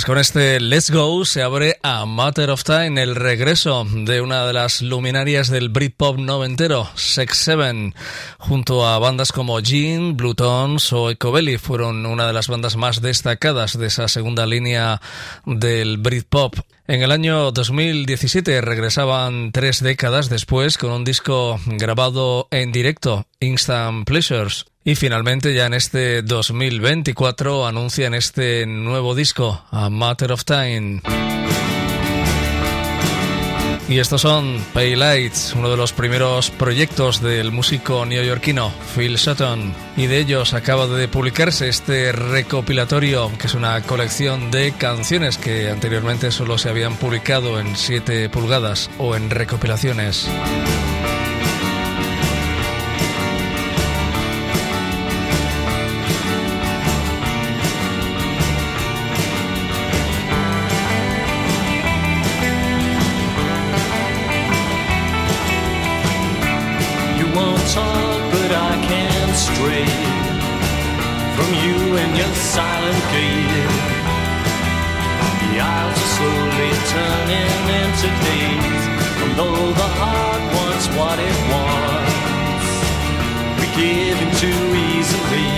Pues 0.00 0.06
con 0.06 0.16
este 0.16 0.60
Let's 0.60 0.90
Go 0.90 1.26
se 1.26 1.42
abre 1.42 1.76
a 1.82 2.06
Matter 2.06 2.48
of 2.48 2.64
Time, 2.64 3.02
el 3.02 3.14
regreso 3.14 3.86
de 3.86 4.22
una 4.22 4.46
de 4.46 4.54
las 4.54 4.80
luminarias 4.80 5.50
del 5.50 5.68
Britpop 5.68 6.16
noventero, 6.16 6.88
Sex 6.94 7.36
Seven, 7.36 7.94
junto 8.38 8.86
a 8.86 8.98
bandas 8.98 9.30
como 9.30 9.60
Jean, 9.60 10.16
Blue 10.16 10.34
Tones 10.34 10.90
o 10.94 11.10
Ecobelly, 11.10 11.58
fueron 11.58 12.06
una 12.06 12.26
de 12.26 12.32
las 12.32 12.48
bandas 12.48 12.76
más 12.76 13.02
destacadas 13.02 13.78
de 13.78 13.88
esa 13.88 14.08
segunda 14.08 14.46
línea 14.46 15.02
del 15.44 15.98
Britpop. 15.98 16.54
En 16.86 17.02
el 17.02 17.12
año 17.12 17.52
2017 17.52 18.62
regresaban 18.62 19.52
tres 19.52 19.82
décadas 19.82 20.30
después 20.30 20.78
con 20.78 20.92
un 20.92 21.04
disco 21.04 21.60
grabado 21.66 22.48
en 22.50 22.72
directo, 22.72 23.26
Instant 23.38 24.06
Pleasures. 24.06 24.64
Y 24.82 24.94
finalmente 24.94 25.52
ya 25.52 25.66
en 25.66 25.74
este 25.74 26.22
2024 26.22 27.66
anuncian 27.66 28.14
este 28.14 28.64
nuevo 28.66 29.14
disco, 29.14 29.62
A 29.70 29.90
Matter 29.90 30.32
of 30.32 30.44
Time. 30.44 31.02
Y 33.90 33.98
estos 33.98 34.22
son 34.22 34.64
Pay 34.72 34.94
Lights, 34.96 35.52
uno 35.54 35.68
de 35.68 35.76
los 35.76 35.92
primeros 35.92 36.50
proyectos 36.50 37.20
del 37.20 37.50
músico 37.50 38.06
neoyorquino 38.06 38.72
Phil 38.94 39.18
Sutton. 39.18 39.74
Y 39.96 40.06
de 40.06 40.18
ellos 40.18 40.54
acaba 40.54 40.86
de 40.86 41.08
publicarse 41.08 41.68
este 41.68 42.12
recopilatorio, 42.12 43.30
que 43.36 43.48
es 43.48 43.54
una 43.54 43.82
colección 43.82 44.50
de 44.50 44.72
canciones 44.72 45.36
que 45.36 45.68
anteriormente 45.68 46.30
solo 46.30 46.56
se 46.56 46.70
habían 46.70 46.94
publicado 46.96 47.60
en 47.60 47.76
7 47.76 48.30
pulgadas 48.30 48.88
o 48.98 49.16
en 49.16 49.28
recopilaciones. 49.28 50.30
Silent 72.50 73.02
gaze. 73.14 73.74
The 75.42 75.52
aisles 75.62 75.98
are 76.02 76.12
slowly 76.18 76.72
turning 76.94 77.62
into 77.78 78.08
days. 78.26 78.82
And 79.22 79.30
though 79.38 79.66
the 79.82 79.90
heart 80.02 80.42
wants 80.58 80.86
what 80.98 81.18
it 81.30 81.36
wants, 81.54 82.66
we 83.58 83.66
give 83.78 84.18
in 84.24 84.32
too 84.42 84.62
easily. 84.90 85.52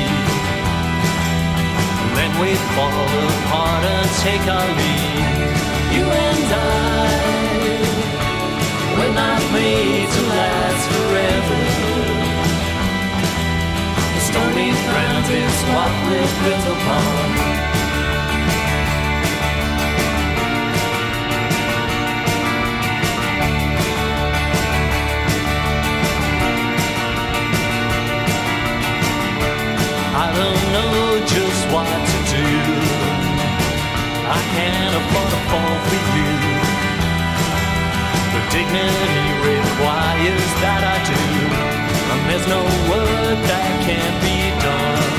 And 2.03 2.13
then 2.19 2.33
we 2.43 2.51
fall 2.77 3.09
apart 3.41 3.85
and 3.97 4.09
take 4.27 4.45
our 4.57 4.71
leave. 4.81 5.61
You 5.97 6.05
and 6.29 6.49
I. 6.53 7.13
We're 8.97 9.17
not 9.17 9.41
made 9.57 10.09
to 10.17 10.23
last 10.37 10.82
The 14.63 14.71
stormy 14.71 15.39
is 15.43 15.59
what 15.75 15.91
we're 16.07 16.33
built 16.45 16.67
upon. 16.71 17.27
I 30.15 30.27
don't 30.39 30.63
know 30.75 31.27
just 31.27 31.63
what 31.75 31.91
to 32.11 32.19
do. 32.31 32.47
I 34.31 34.41
can't 34.55 34.95
afford 35.01 35.29
to 35.35 35.41
fall 35.51 35.77
for 35.89 36.01
you. 36.15 36.31
The 38.33 38.43
dignity 38.55 39.23
requires 39.43 40.51
that 40.63 40.83
I 40.85 40.97
do. 41.11 41.22
There's 42.29 42.47
no 42.49 42.63
work 42.93 43.39
that 43.51 43.69
can't 43.87 44.19
be 44.25 44.39
done. 44.63 45.11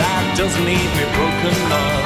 That 0.00 0.24
doesn't 0.36 0.64
leave 0.64 0.92
me 0.98 1.04
broken 1.16 1.56
up. 1.72 2.04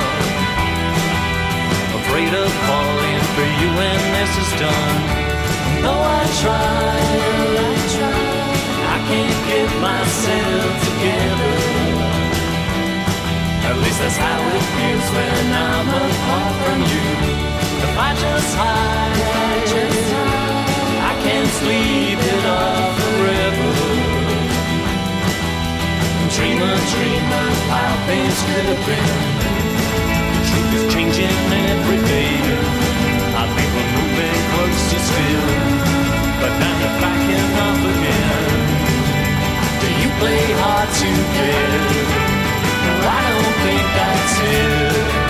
Afraid 2.01 2.33
of 2.33 2.51
falling 2.69 3.23
for 3.35 3.49
you 3.61 3.69
when 3.79 3.99
this 4.17 4.33
is 4.45 4.51
done. 4.63 5.01
Though 5.83 6.05
I 6.19 6.23
try, 6.41 6.97
I 7.59 7.73
try. 7.95 8.27
I 8.97 8.99
can't 9.11 9.41
get 9.51 9.69
myself 9.83 10.71
together. 10.89 11.55
At 13.69 13.77
least 13.83 13.99
that's 14.01 14.17
how 14.17 14.41
it 14.57 14.65
feels 14.79 15.09
when 15.17 15.47
I'm 15.53 15.89
apart 15.91 16.55
from 16.63 16.79
you. 16.93 17.07
If 17.87 17.95
I 17.99 18.11
just 18.15 18.51
hide, 18.57 19.21
I 21.11 21.13
can't 21.25 21.51
sleep 21.61 22.26
How 27.69 27.93
things 28.07 28.39
could 28.49 28.67
have 28.73 28.83
been. 28.89 29.17
The 30.33 30.41
truth 30.49 30.73
is 30.79 30.85
changing 30.95 31.39
every 31.73 32.01
day. 32.09 32.41
I 33.37 33.45
think 33.55 33.69
we're 33.77 33.93
moving 33.99 34.47
still, 35.05 35.47
but 36.41 36.53
now 36.63 36.75
you're 36.81 36.97
backing 37.05 37.49
again. 37.93 38.55
Do 39.81 39.89
you 40.03 40.11
play 40.21 40.45
hard 40.63 40.89
to 41.01 41.11
get? 41.37 41.81
No, 42.85 42.93
I 43.09 43.25
don't 43.35 43.57
think 43.65 43.85
that's 43.99 44.35
it. 44.41 45.26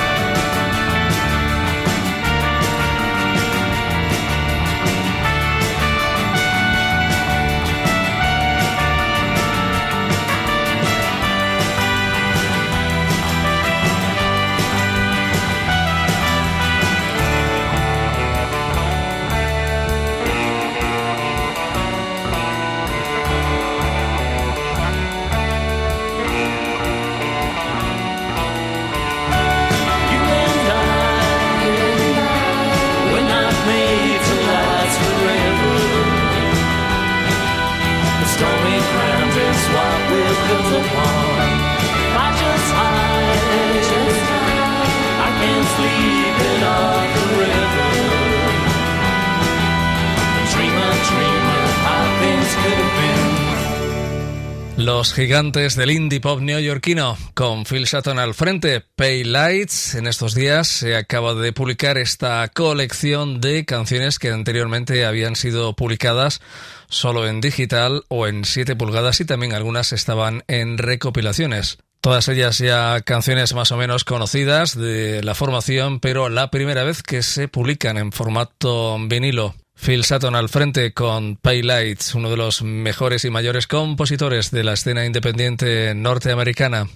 Los 54.86 55.14
gigantes 55.14 55.74
del 55.74 55.90
indie 55.90 56.20
pop 56.20 56.40
neoyorquino, 56.40 57.18
con 57.34 57.64
Phil 57.64 57.88
Sutton 57.88 58.20
al 58.20 58.34
frente, 58.34 58.84
Pay 58.94 59.24
Lights. 59.24 59.96
En 59.96 60.06
estos 60.06 60.32
días 60.36 60.68
se 60.68 60.94
acaba 60.94 61.34
de 61.34 61.52
publicar 61.52 61.98
esta 61.98 62.46
colección 62.54 63.40
de 63.40 63.64
canciones 63.64 64.20
que 64.20 64.30
anteriormente 64.30 65.04
habían 65.04 65.34
sido 65.34 65.74
publicadas 65.74 66.40
solo 66.88 67.26
en 67.26 67.40
digital 67.40 68.04
o 68.06 68.28
en 68.28 68.44
7 68.44 68.76
pulgadas 68.76 69.20
y 69.20 69.24
también 69.24 69.54
algunas 69.54 69.92
estaban 69.92 70.44
en 70.46 70.78
recopilaciones. 70.78 71.78
Todas 72.00 72.28
ellas 72.28 72.58
ya 72.58 73.00
canciones 73.00 73.54
más 73.54 73.72
o 73.72 73.76
menos 73.76 74.04
conocidas 74.04 74.78
de 74.78 75.20
la 75.24 75.34
formación, 75.34 75.98
pero 75.98 76.28
la 76.28 76.52
primera 76.52 76.84
vez 76.84 77.02
que 77.02 77.24
se 77.24 77.48
publican 77.48 77.98
en 77.98 78.12
formato 78.12 78.96
vinilo. 79.08 79.56
Phil 79.80 80.04
Sutton 80.04 80.34
al 80.34 80.48
frente 80.48 80.92
con 80.92 81.36
Pay 81.36 81.62
Lights, 81.62 82.14
uno 82.14 82.30
de 82.30 82.36
los 82.36 82.62
mejores 82.62 83.24
y 83.24 83.30
mayores 83.30 83.66
compositores 83.66 84.50
de 84.50 84.64
la 84.64 84.72
escena 84.72 85.04
independiente 85.04 85.94
norteamericana. 85.94 86.88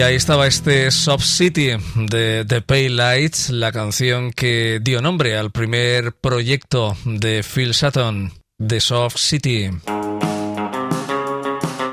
Y 0.00 0.02
ahí 0.02 0.14
estaba 0.14 0.46
este 0.46 0.90
Soft 0.90 1.26
City 1.26 1.72
de 1.94 2.46
The 2.48 2.62
Pale 2.62 2.88
Lights, 2.88 3.50
la 3.50 3.70
canción 3.70 4.30
que 4.30 4.80
dio 4.80 5.02
nombre 5.02 5.36
al 5.36 5.50
primer 5.50 6.14
proyecto 6.14 6.96
de 7.04 7.42
Phil 7.42 7.74
Sutton, 7.74 8.32
The 8.66 8.80
Soft 8.80 9.18
City. 9.18 9.68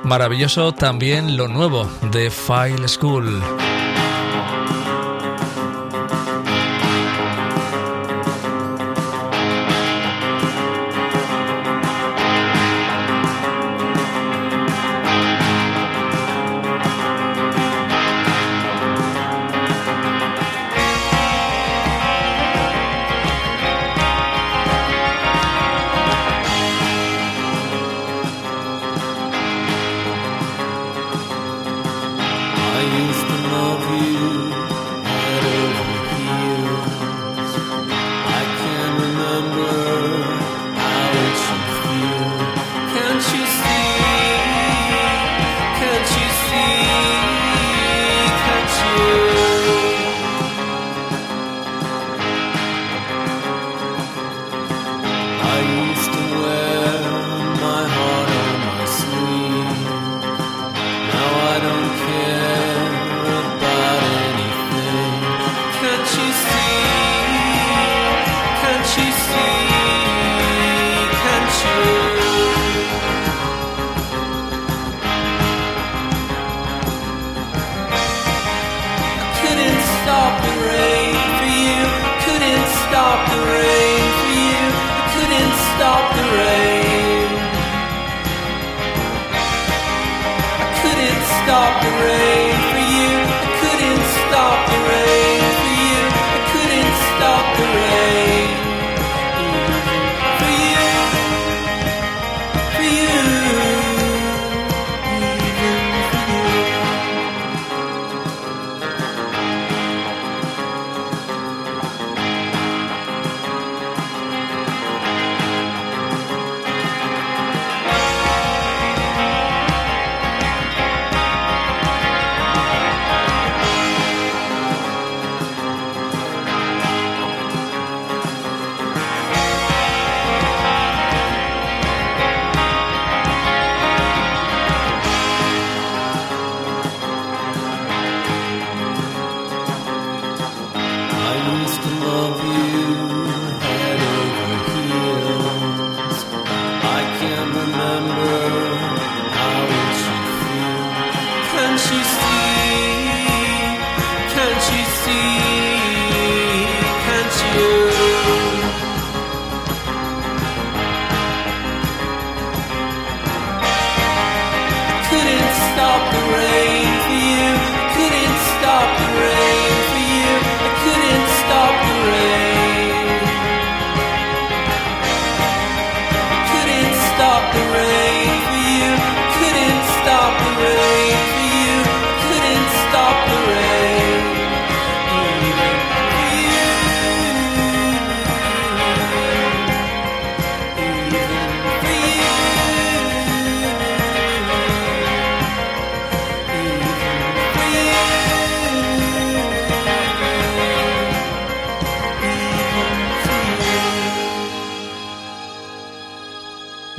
Maravilloso 0.06 0.74
también 0.74 1.36
lo 1.36 1.50
nuevo 1.50 1.86
de 2.14 2.32
File 2.32 2.88
School. 2.88 3.44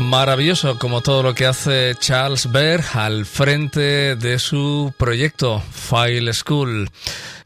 Maravilloso, 0.08 0.78
como 0.78 1.02
todo 1.02 1.22
lo 1.22 1.34
que 1.34 1.44
hace 1.44 1.94
Charles 2.00 2.50
Baer 2.50 2.82
al 2.94 3.26
frente 3.26 4.16
de 4.16 4.38
su 4.38 4.94
proyecto 4.96 5.62
File 5.70 6.32
School. 6.32 6.90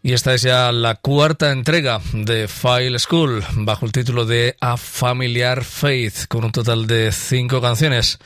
Y 0.00 0.12
esta 0.12 0.32
es 0.32 0.42
ya 0.42 0.70
la 0.70 0.94
cuarta 0.94 1.50
entrega 1.50 2.00
de 2.12 2.46
File 2.46 3.00
School, 3.00 3.42
bajo 3.54 3.84
el 3.84 3.90
título 3.90 4.26
de 4.26 4.56
A 4.60 4.76
Familiar 4.76 5.64
Faith, 5.64 6.26
con 6.28 6.44
un 6.44 6.52
total 6.52 6.86
de 6.86 7.10
cinco 7.10 7.60
canciones. 7.60 8.20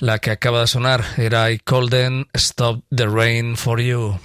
La 0.00 0.18
que 0.18 0.32
acaba 0.32 0.60
de 0.60 0.66
sonar 0.66 1.02
era 1.16 1.50
I 1.50 1.58
Colden 1.58 2.28
Stop 2.34 2.84
the 2.94 3.06
Rain 3.06 3.56
for 3.56 3.80
You. 3.80 4.20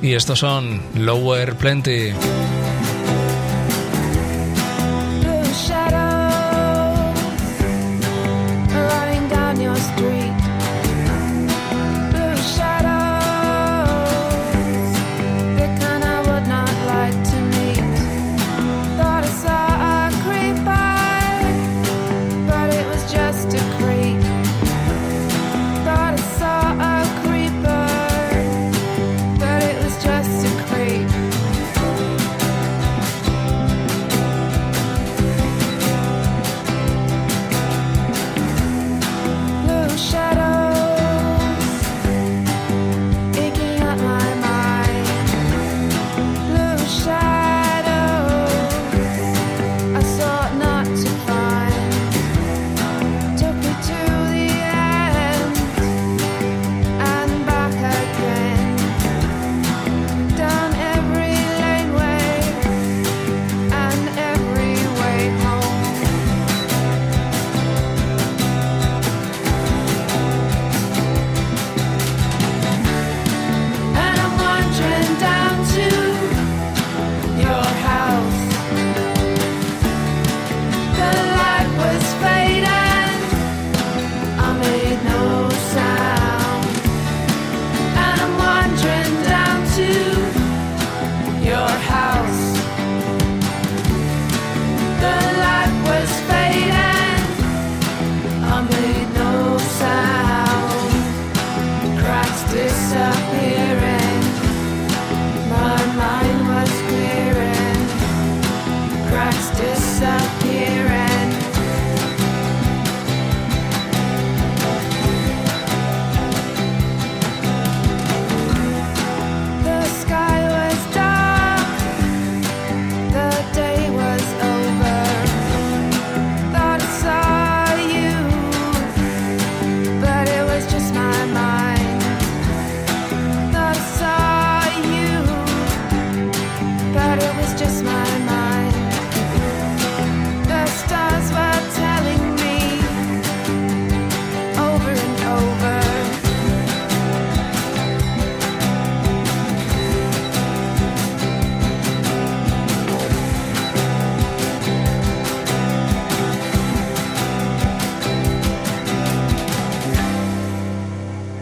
Y 0.00 0.14
estos 0.14 0.38
son 0.38 0.80
Lower 0.94 1.54
Plenty. 1.54 2.14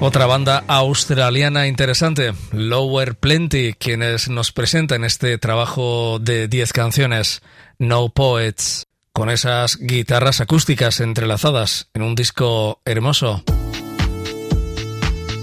Otra 0.02 0.24
banda 0.24 0.64
australiana 0.66 1.66
interesante, 1.66 2.32
Lower 2.52 3.16
Plenty, 3.16 3.74
quienes 3.74 4.30
nos 4.30 4.50
presentan 4.50 5.04
este 5.04 5.36
trabajo 5.36 6.18
de 6.18 6.48
10 6.48 6.72
canciones, 6.72 7.42
No 7.78 8.08
Poets, 8.08 8.86
con 9.12 9.28
esas 9.28 9.76
guitarras 9.78 10.40
acústicas 10.40 11.00
entrelazadas 11.00 11.90
en 11.92 12.00
un 12.00 12.14
disco 12.14 12.80
hermoso. 12.86 13.44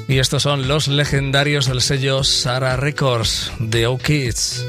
Y 0.07 0.17
estos 0.17 0.41
son 0.41 0.67
los 0.67 0.87
legendarios 0.87 1.67
del 1.67 1.81
sello 1.81 2.23
Sara 2.23 2.77
Records, 2.77 3.51
The 3.69 3.85
O 3.85 3.99
Kids. 3.99 4.65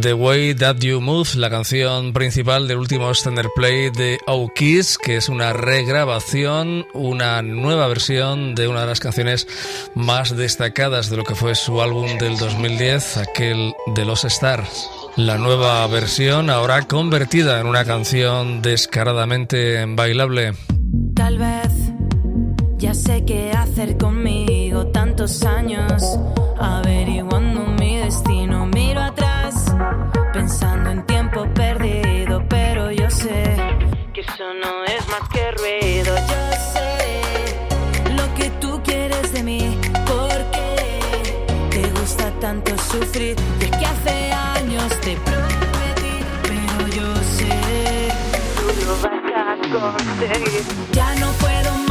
The 0.00 0.14
Way 0.14 0.54
That 0.54 0.76
You 0.78 1.00
Move, 1.00 1.28
la 1.36 1.50
canción 1.50 2.12
principal 2.12 2.66
del 2.66 2.78
último 2.78 3.10
Standard 3.10 3.50
Play 3.54 3.90
de 3.90 4.18
Oh 4.26 4.48
Kiss, 4.54 4.96
que 4.96 5.16
es 5.16 5.28
una 5.28 5.52
regrabación, 5.52 6.86
una 6.94 7.42
nueva 7.42 7.86
versión 7.88 8.54
de 8.54 8.68
una 8.68 8.82
de 8.82 8.86
las 8.86 9.00
canciones 9.00 9.46
más 9.94 10.34
destacadas 10.34 11.10
de 11.10 11.18
lo 11.18 11.24
que 11.24 11.34
fue 11.34 11.54
su 11.54 11.82
álbum 11.82 12.18
del 12.18 12.38
2010, 12.38 13.18
aquel 13.18 13.74
de 13.94 14.04
los 14.04 14.24
Stars. 14.24 14.88
La 15.16 15.36
nueva 15.36 15.86
versión 15.88 16.48
ahora 16.48 16.86
convertida 16.86 17.60
en 17.60 17.66
una 17.66 17.84
canción 17.84 18.62
descaradamente 18.62 19.84
bailable. 19.86 20.52
Tal 21.14 21.36
vez 21.36 21.72
ya 22.78 22.94
sé 22.94 23.24
qué 23.26 23.50
hacer 23.52 23.98
conmigo 23.98 24.86
tantos 24.86 25.42
años 25.42 26.02
averiguándome 26.58 27.79
sufrir. 42.90 43.36
Que 43.58 43.86
hace 43.86 44.32
años 44.32 44.88
te 45.00 45.16
prometí, 45.16 46.24
pero 46.42 46.88
yo 46.88 47.14
sé, 47.36 48.08
tú 48.56 48.64
lo 48.86 48.92
vas 49.02 49.14
a 49.34 50.04
conseguir. 50.06 50.64
Ya 50.92 51.14
no 51.16 51.32
puedo 51.32 51.72
más. 51.88 51.89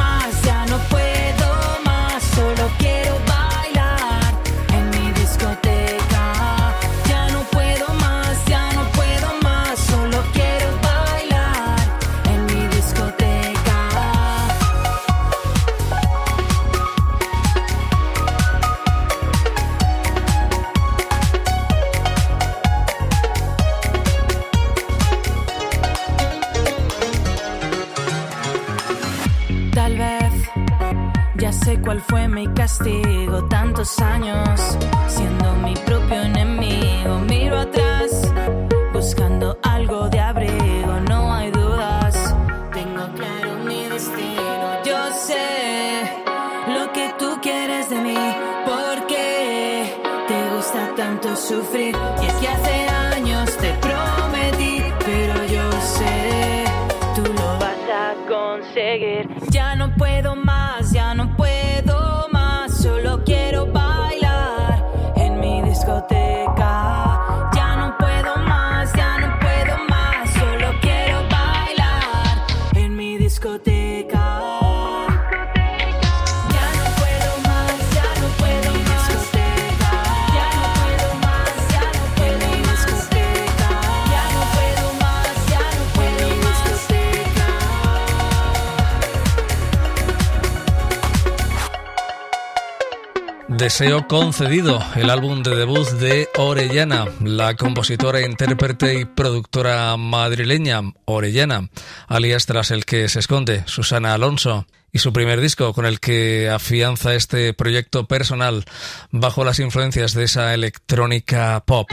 Paseo 93.79 94.07
Concedido, 94.09 94.83
el 94.97 95.09
álbum 95.09 95.41
de 95.41 95.55
debut 95.55 95.87
de 95.87 96.27
Orellana, 96.35 97.05
la 97.23 97.55
compositora, 97.55 98.19
intérprete 98.19 98.99
y 98.99 99.05
productora 99.05 99.95
madrileña 99.95 100.81
Orellana, 101.05 101.69
alias 102.09 102.45
tras 102.45 102.71
el 102.71 102.83
que 102.83 103.07
se 103.07 103.19
esconde 103.19 103.63
Susana 103.67 104.13
Alonso 104.13 104.67
y 104.91 104.99
su 104.99 105.13
primer 105.13 105.39
disco 105.39 105.71
con 105.73 105.85
el 105.85 106.01
que 106.01 106.49
afianza 106.49 107.15
este 107.15 107.53
proyecto 107.53 108.05
personal 108.05 108.65
bajo 109.11 109.45
las 109.45 109.59
influencias 109.59 110.13
de 110.13 110.25
esa 110.25 110.53
electrónica 110.53 111.63
pop. 111.65 111.89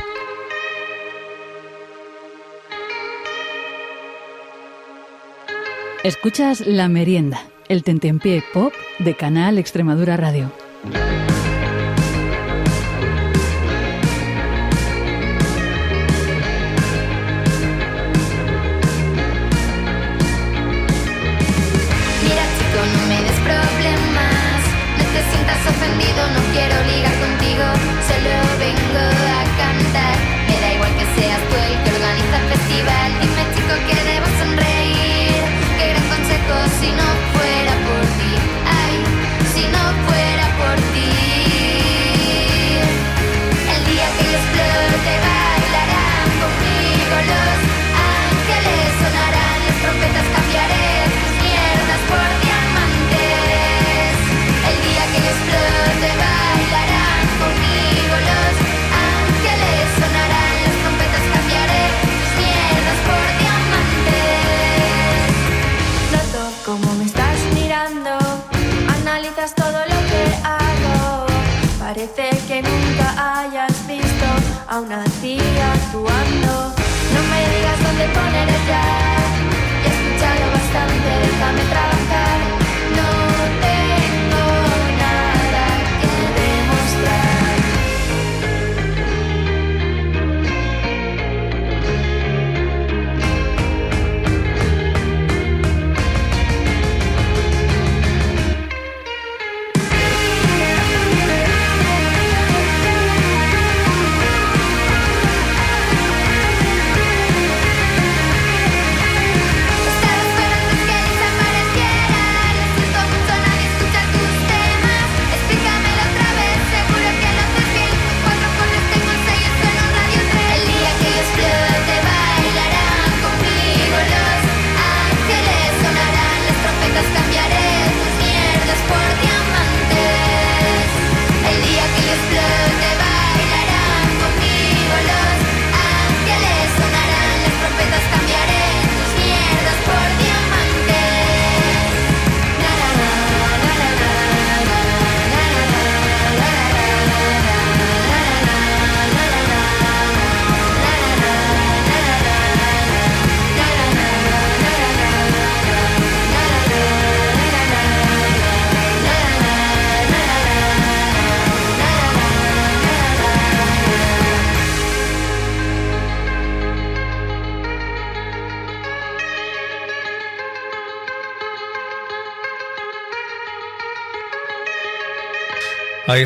Escuchas 6.03 6.67
La 6.67 6.89
Merienda, 6.89 7.47
el 7.69 7.85
tentempié 7.85 8.43
pop 8.53 8.73
de 8.99 9.15
Canal 9.15 9.59
Extremadura 9.59 10.17
Radio. 10.17 10.51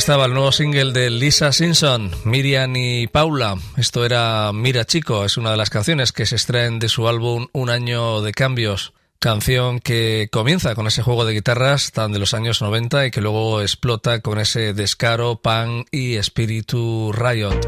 estaba 0.01 0.25
el 0.25 0.33
nuevo 0.33 0.51
single 0.51 0.93
de 0.93 1.11
Lisa 1.11 1.53
Simpson, 1.53 2.11
Miriam 2.25 2.75
y 2.75 3.07
Paula. 3.07 3.59
Esto 3.77 4.07
era 4.07 4.51
Mira 4.51 4.87
Chico, 4.87 5.27
es 5.27 5.37
una 5.37 5.51
de 5.51 5.59
las 5.59 5.69
canciones 5.69 6.11
que 6.13 6.25
se 6.25 6.37
extraen 6.37 6.79
de 6.79 6.89
su 6.89 7.07
álbum 7.07 7.49
Un 7.53 7.69
año 7.69 8.23
de 8.23 8.33
cambios. 8.33 8.95
Canción 9.19 9.79
que 9.79 10.31
comienza 10.33 10.75
con 10.75 10.87
ese 10.87 11.03
juego 11.03 11.27
de 11.27 11.35
guitarras 11.35 11.93
tan 11.93 12.13
de 12.13 12.19
los 12.19 12.33
años 12.33 12.63
90 12.63 13.05
y 13.05 13.11
que 13.11 13.21
luego 13.21 13.61
explota 13.61 14.21
con 14.21 14.39
ese 14.39 14.73
descaro, 14.73 15.37
pan 15.43 15.85
y 15.91 16.15
espíritu 16.15 17.13
riot. 17.13 17.61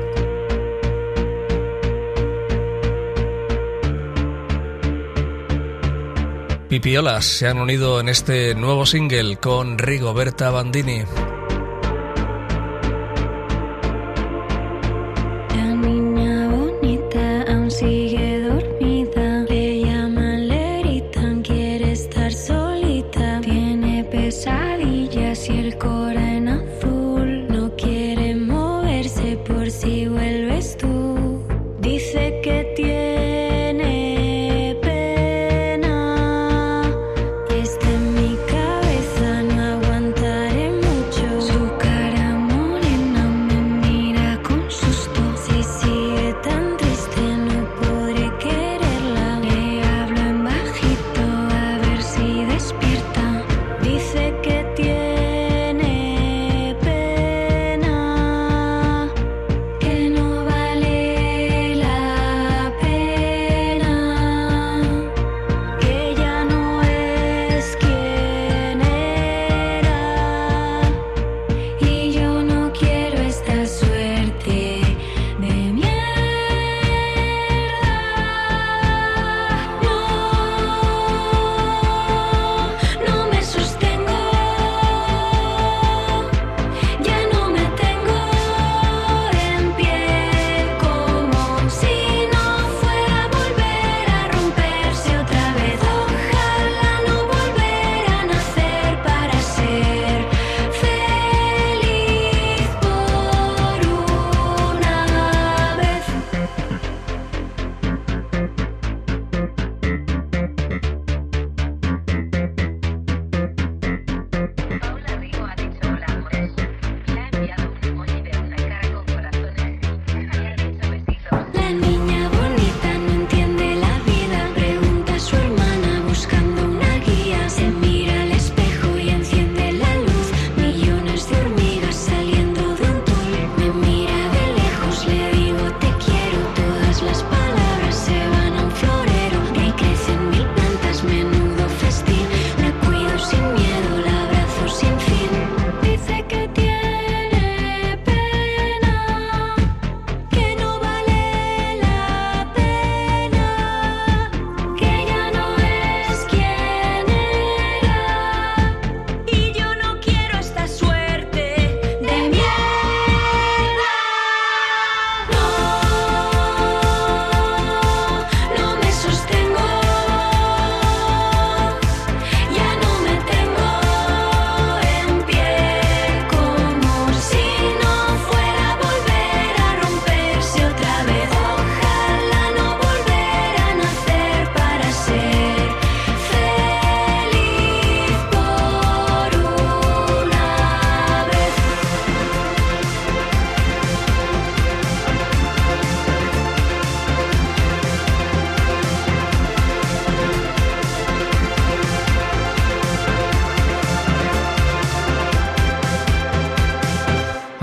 Pipiolas 6.70 7.26
se 7.26 7.46
han 7.46 7.59
unido 7.59 8.00
en 8.00 8.09
este 8.09 8.54
nuevo 8.54 8.86
single 8.86 9.36
con 9.36 9.76
Rigoberta 9.76 10.48
Bandini. 10.48 11.04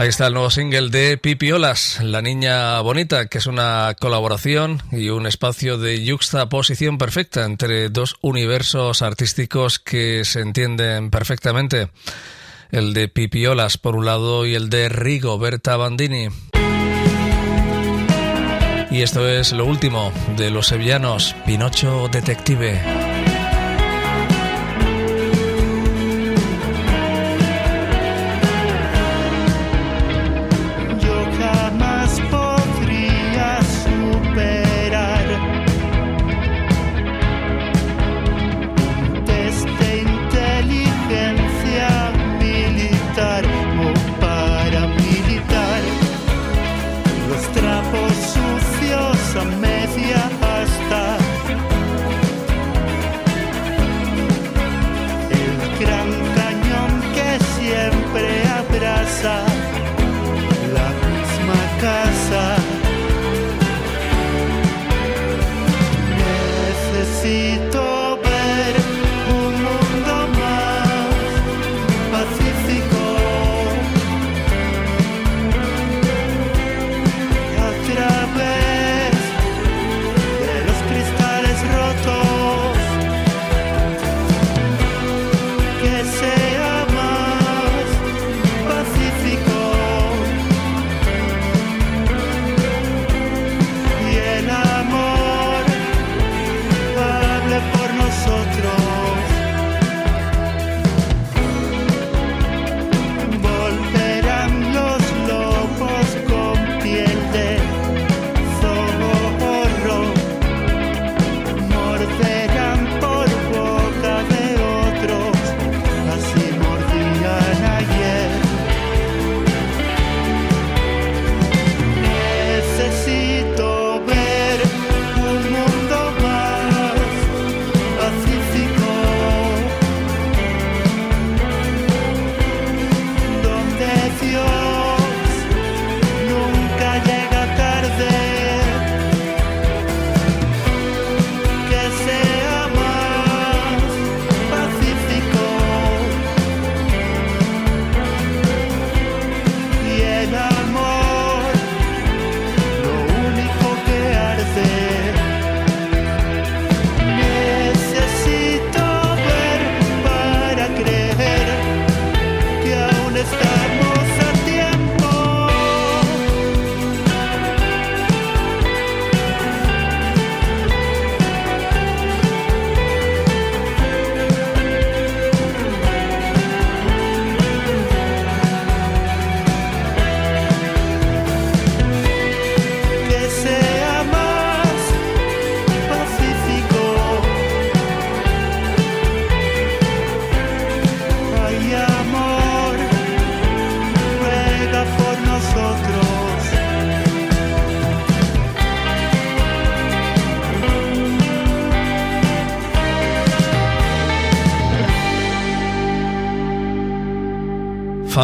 Ahí 0.10 0.12
está 0.12 0.26
el 0.26 0.34
nuevo 0.34 0.50
single 0.50 0.90
de 0.90 1.20
Pipiolas, 1.20 2.00
La 2.02 2.24
Niña 2.24 2.82
Bonita, 2.82 3.28
que 3.28 3.38
es 3.38 3.46
una 3.46 3.96
colaboración 4.00 4.82
y 4.92 5.10
un 5.10 5.28
espacio 5.28 5.78
de 5.78 6.04
yuxtaposición 6.04 6.98
perfecta 6.98 7.46
entre 7.46 7.90
dos 7.90 8.16
universos 8.22 9.04
artísticos 9.04 9.78
que 9.78 10.26
se 10.26 10.40
entienden 10.40 11.12
perfectamente. 11.12 11.92
El 12.72 12.96
de 12.96 13.08
Pipiolas 13.08 13.78
por 13.78 13.96
un 13.96 14.08
lado 14.08 14.48
y 14.48 14.56
el 14.56 14.72
de 14.72 14.90
Rigoberta 14.90 15.78
Bandini. 15.78 16.30
Y 18.90 19.04
esto 19.04 19.30
es 19.30 19.52
lo 19.52 19.66
último 19.66 20.12
de 20.36 20.50
los 20.50 20.66
sevillanos, 20.66 21.36
Pinocho 21.46 22.10
Detective. 22.12 23.09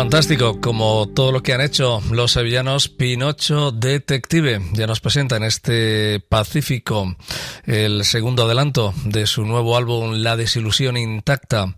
Fantástico, 0.05 0.61
como 0.61 1.09
todo 1.09 1.31
lo 1.31 1.41
que 1.41 1.51
han 1.51 1.61
hecho 1.61 1.99
los 2.11 2.33
sevillanos 2.33 2.89
Pinocho 2.89 3.71
Detective. 3.71 4.61
Ya 4.73 4.85
nos 4.85 4.99
presenta 4.99 5.35
en 5.35 5.43
este 5.43 6.19
Pacífico 6.19 7.15
el 7.65 8.05
segundo 8.05 8.43
adelanto 8.43 8.93
de 9.05 9.25
su 9.25 9.45
nuevo 9.45 9.75
álbum 9.75 10.11
La 10.17 10.37
desilusión 10.37 10.95
intacta. 10.95 11.75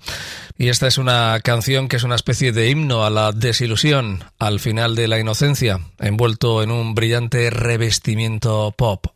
Y 0.58 0.68
esta 0.68 0.88
es 0.88 0.98
una 0.98 1.40
canción 1.42 1.88
que 1.88 1.96
es 1.96 2.04
una 2.04 2.16
especie 2.16 2.52
de 2.52 2.70
himno 2.70 3.06
a 3.06 3.10
la 3.10 3.32
desilusión 3.32 4.26
al 4.40 4.60
final 4.60 4.96
de 4.96 5.08
la 5.08 5.20
inocencia, 5.20 5.80
envuelto 5.98 6.62
en 6.62 6.72
un 6.72 6.96
brillante 6.96 7.50
revestimiento 7.50 8.74
pop. 8.78 9.08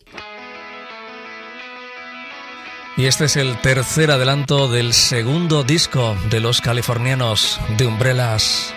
Y 2.96 3.08
este 3.08 3.26
es 3.26 3.36
el 3.36 3.60
tercer 3.60 4.10
adelanto 4.10 4.70
del 4.70 4.94
segundo 4.94 5.64
disco 5.64 6.16
de 6.30 6.40
los 6.40 6.62
californianos 6.62 7.60
de 7.78 7.88
Umbrellas. 7.88 8.74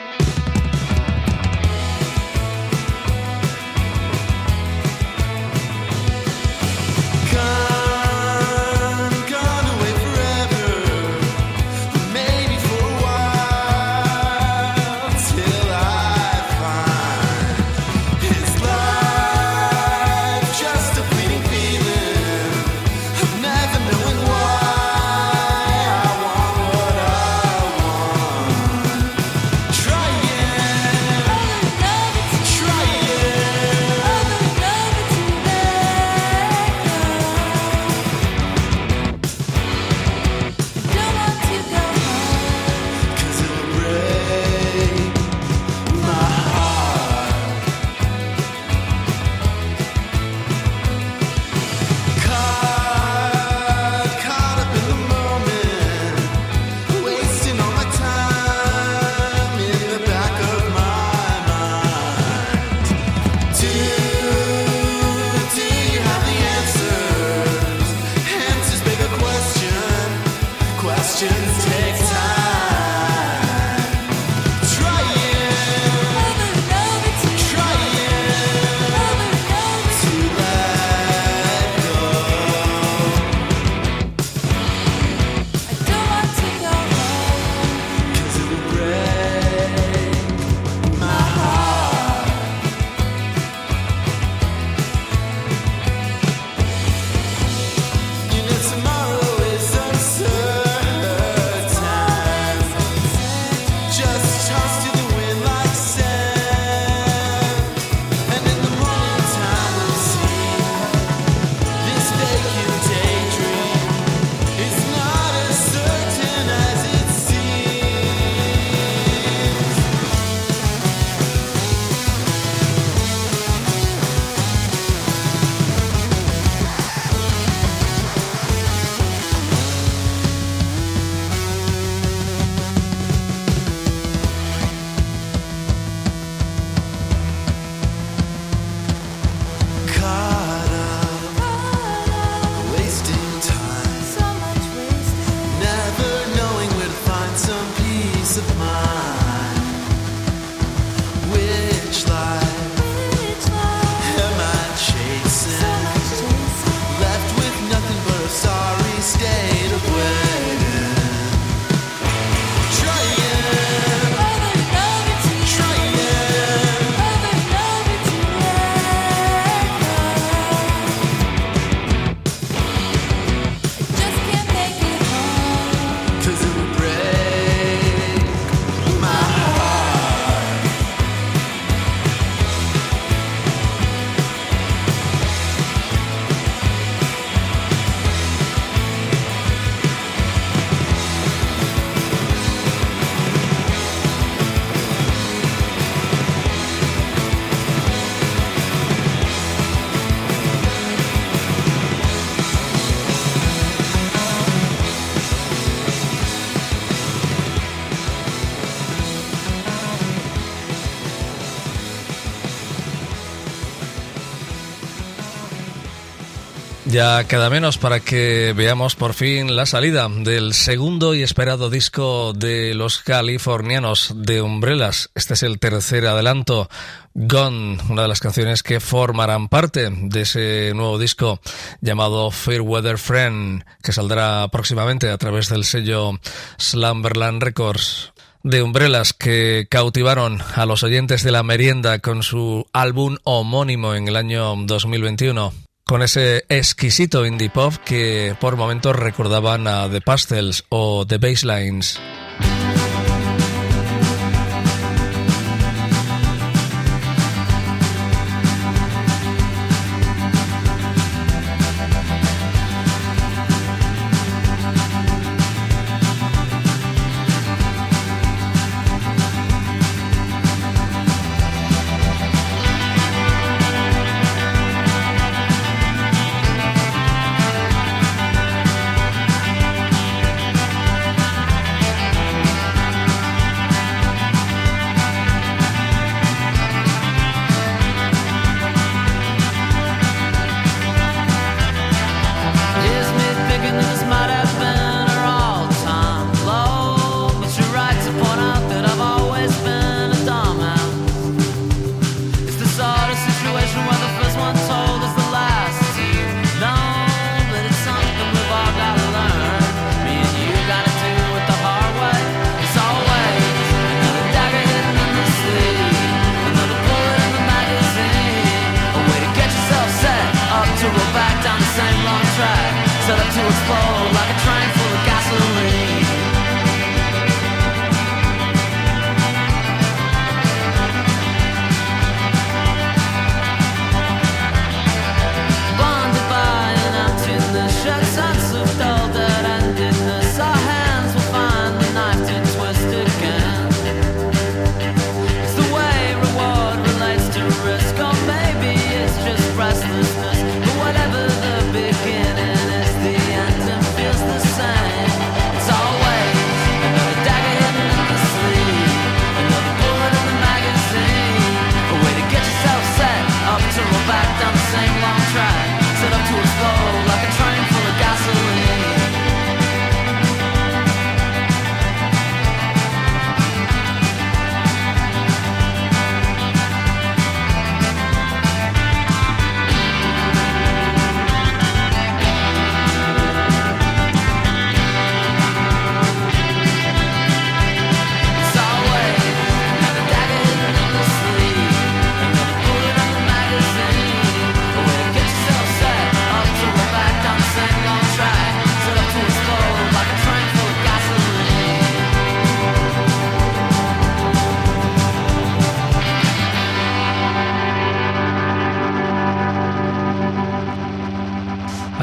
Ya 216.94 217.24
queda 217.24 217.50
menos 217.50 217.76
para 217.76 217.98
que 217.98 218.52
veamos 218.56 218.94
por 218.94 219.14
fin 219.14 219.56
la 219.56 219.66
salida 219.66 220.08
del 220.08 220.54
segundo 220.54 221.16
y 221.16 221.24
esperado 221.24 221.68
disco 221.68 222.32
de 222.34 222.72
los 222.72 223.00
californianos 223.00 224.12
de 224.14 224.40
Umbrellas. 224.40 225.10
Este 225.16 225.34
es 225.34 225.42
el 225.42 225.58
tercer 225.58 226.06
adelanto, 226.06 226.68
Gone, 227.14 227.78
una 227.88 228.02
de 228.02 228.08
las 228.08 228.20
canciones 228.20 228.62
que 228.62 228.78
formarán 228.78 229.48
parte 229.48 229.90
de 229.90 230.20
ese 230.20 230.70
nuevo 230.72 230.96
disco 230.96 231.40
llamado 231.80 232.30
Fairweather 232.30 232.98
Friend, 232.98 233.64
que 233.82 233.92
saldrá 233.92 234.46
próximamente 234.52 235.10
a 235.10 235.18
través 235.18 235.48
del 235.48 235.64
sello 235.64 236.12
Slumberland 236.58 237.42
Records 237.42 238.12
de 238.44 238.62
Umbrellas 238.62 239.14
que 239.14 239.66
cautivaron 239.68 240.38
a 240.54 240.64
los 240.64 240.84
oyentes 240.84 241.24
de 241.24 241.32
la 241.32 241.42
merienda 241.42 241.98
con 241.98 242.22
su 242.22 242.68
álbum 242.72 243.16
homónimo 243.24 243.96
en 243.96 244.06
el 244.06 244.14
año 244.14 244.54
2021. 244.54 245.63
Con 245.86 246.00
ese 246.00 246.46
exquisito 246.48 247.26
indie 247.26 247.50
pop 247.50 247.74
que 247.84 248.34
por 248.40 248.56
momentos 248.56 248.96
recordaban 248.96 249.68
a 249.68 249.86
The 249.90 250.00
Pastels 250.00 250.64
o 250.70 251.04
The 251.06 251.18
Basslines. 251.18 252.00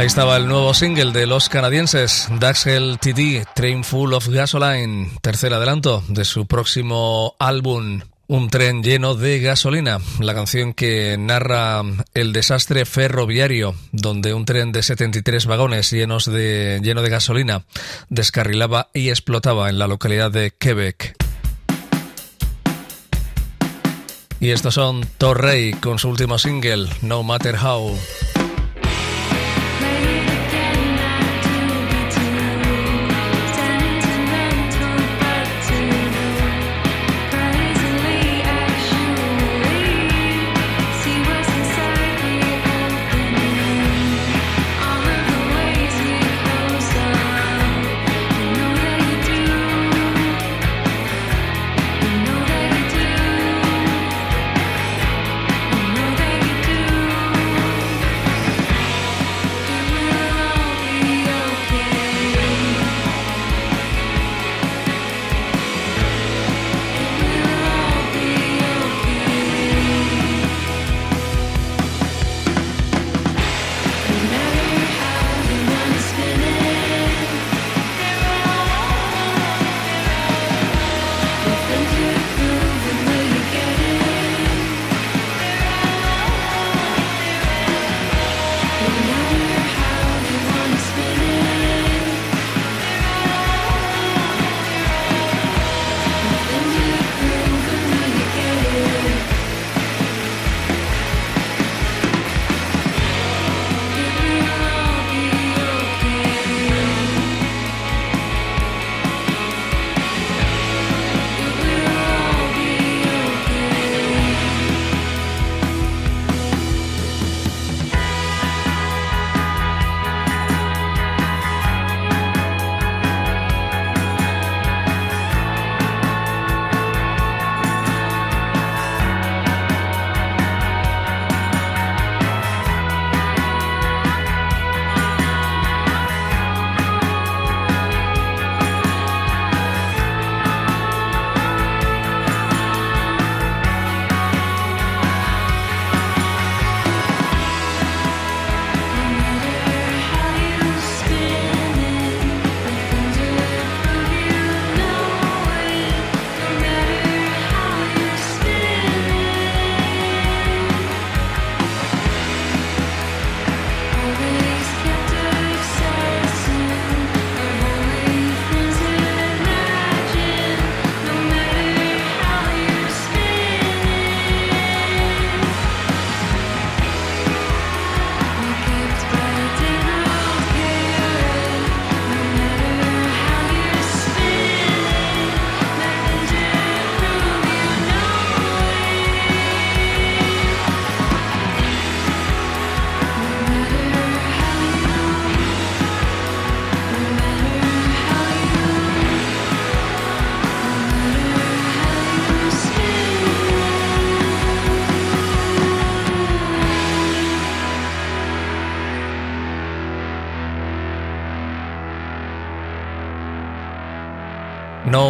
Ahí 0.02 0.08
estaba 0.08 0.36
el 0.36 0.48
nuevo 0.48 0.74
single 0.74 1.12
de 1.12 1.28
los 1.28 1.48
canadienses, 1.48 2.28
Daxel 2.40 2.98
TD, 3.00 3.46
Train 3.54 3.84
Full 3.84 4.14
of 4.14 4.30
Gasoline, 4.30 5.12
tercer 5.22 5.54
adelanto 5.54 6.04
de 6.08 6.26
su 6.26 6.48
próximo 6.48 7.36
álbum. 7.38 8.02
Un 8.26 8.50
tren 8.50 8.82
lleno 8.82 9.14
de 9.14 9.40
gasolina, 9.42 10.00
la 10.20 10.34
canción 10.34 10.74
que 10.74 11.18
narra 11.20 11.84
el 12.16 12.34
desastre 12.34 12.86
ferroviario, 12.86 13.76
donde 13.92 14.34
un 14.34 14.46
tren 14.46 14.72
de 14.72 14.82
73 14.82 15.46
vagones 15.46 15.92
llenos 15.92 16.26
de, 16.26 16.80
lleno 16.82 17.04
de 17.04 17.10
gasolina 17.12 17.66
descarrilaba 18.10 18.90
y 18.96 19.10
explotaba 19.10 19.70
en 19.70 19.78
la 19.78 19.86
localidad 19.86 20.32
de 20.32 20.50
Quebec. 20.50 21.14
Y 24.40 24.50
estos 24.50 24.74
son 24.74 25.06
Torrey 25.20 25.74
con 25.74 26.00
su 26.00 26.10
último 26.10 26.40
single, 26.40 26.90
No 27.04 27.22
Matter 27.22 27.56
How. 27.64 27.96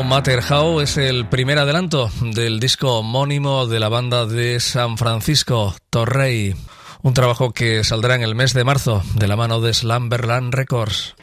Matter 0.04 0.42
es 0.82 0.98
el 0.98 1.28
primer 1.28 1.60
adelanto 1.60 2.10
del 2.22 2.60
disco 2.60 3.00
homónimo 3.00 3.68
de 3.68 3.80
la 3.80 3.90
banda 3.90 4.26
de 4.26 4.60
San 4.60 4.98
Francisco, 4.98 5.76
Torrey. 5.90 6.56
Un 7.02 7.14
trabajo 7.14 7.52
que 7.52 7.84
saldrá 7.84 8.16
en 8.16 8.22
el 8.22 8.36
mes 8.36 8.54
de 8.54 8.64
marzo 8.64 9.04
de 9.16 9.28
la 9.28 9.36
mano 9.36 9.60
de 9.60 9.74
Slumberland 9.74 10.54
Records. 10.54 11.16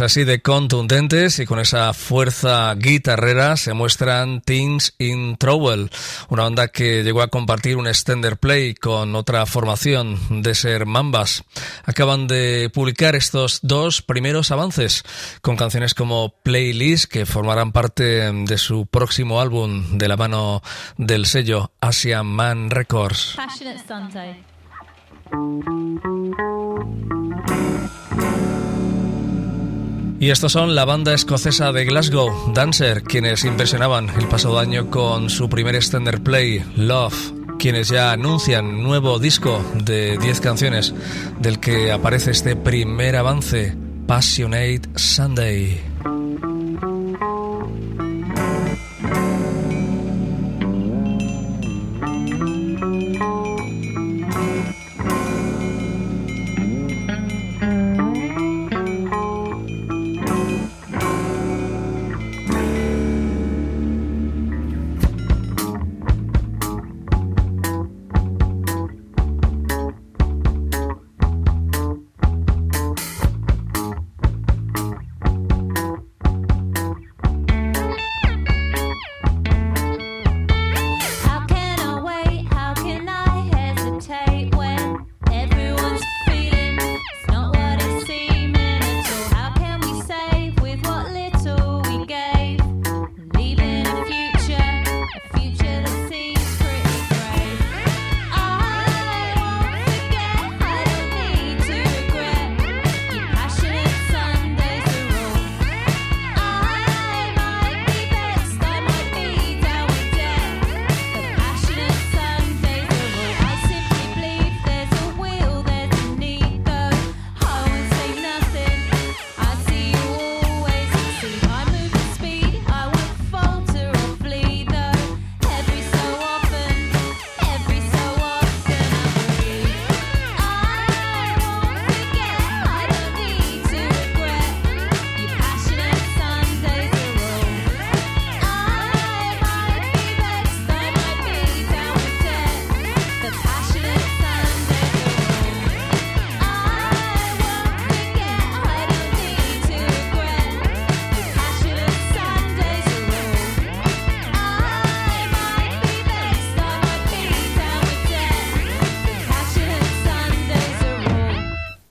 Así 0.00 0.24
de 0.24 0.42
contundentes 0.42 1.38
y 1.38 1.46
con 1.46 1.58
esa 1.58 1.92
fuerza 1.94 2.74
guitarrera 2.74 3.56
se 3.56 3.72
muestran 3.72 4.40
Things 4.40 4.94
in 4.98 5.36
Trouble, 5.36 5.88
una 6.28 6.42
banda 6.42 6.68
que 6.68 7.02
llegó 7.02 7.22
a 7.22 7.28
compartir 7.28 7.76
un 7.76 7.86
extender 7.86 8.36
play 8.36 8.74
con 8.74 9.14
otra 9.14 9.46
formación 9.46 10.42
de 10.42 10.54
ser 10.54 10.86
Mambas. 10.86 11.44
Acaban 11.84 12.26
de 12.26 12.70
publicar 12.72 13.16
estos 13.16 13.60
dos 13.62 14.02
primeros 14.02 14.50
avances 14.50 15.02
con 15.40 15.56
canciones 15.56 15.94
como 15.94 16.34
Playlist 16.42 17.10
que 17.10 17.24
formarán 17.24 17.72
parte 17.72 18.32
de 18.32 18.58
su 18.58 18.86
próximo 18.86 19.40
álbum 19.40 19.98
de 19.98 20.08
la 20.08 20.16
mano 20.16 20.62
del 20.98 21.26
sello 21.26 21.72
Asian 21.80 22.26
Man 22.26 22.70
Records. 22.70 23.36
Y 30.18 30.30
estos 30.30 30.52
son 30.52 30.74
la 30.74 30.86
banda 30.86 31.12
escocesa 31.12 31.72
de 31.72 31.84
Glasgow, 31.84 32.52
Dancer, 32.54 33.02
quienes 33.02 33.44
impresionaban 33.44 34.08
el 34.18 34.26
pasado 34.28 34.58
año 34.58 34.90
con 34.90 35.28
su 35.28 35.50
primer 35.50 35.74
extender 35.74 36.22
play, 36.22 36.64
Love, 36.74 37.32
quienes 37.58 37.88
ya 37.88 38.12
anuncian 38.12 38.82
nuevo 38.82 39.18
disco 39.18 39.62
de 39.74 40.16
10 40.16 40.40
canciones, 40.40 40.94
del 41.38 41.60
que 41.60 41.92
aparece 41.92 42.30
este 42.30 42.56
primer 42.56 43.16
avance, 43.16 43.76
Passionate 44.06 44.82
Sunday. 44.94 45.95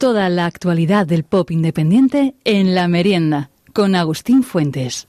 Toda 0.06 0.30
la 0.30 0.46
actualidad 0.46 1.08
del 1.08 1.24
pop 1.24 1.50
independiente 1.50 2.36
en 2.44 2.76
la 2.76 2.88
merienda 2.88 3.50
con 3.74 3.96
Agustín 3.96 4.44
Fuentes. 4.44 5.08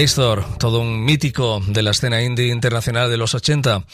Pete 0.00 0.12
Astor, 0.12 0.46
todo 0.56 0.80
un 0.80 1.04
mítico 1.04 1.60
de 1.66 1.82
la 1.82 1.90
escena 1.90 2.22
indie 2.22 2.46
internacional 2.46 3.10
de 3.10 3.18
los 3.18 3.34
80, 3.34 3.84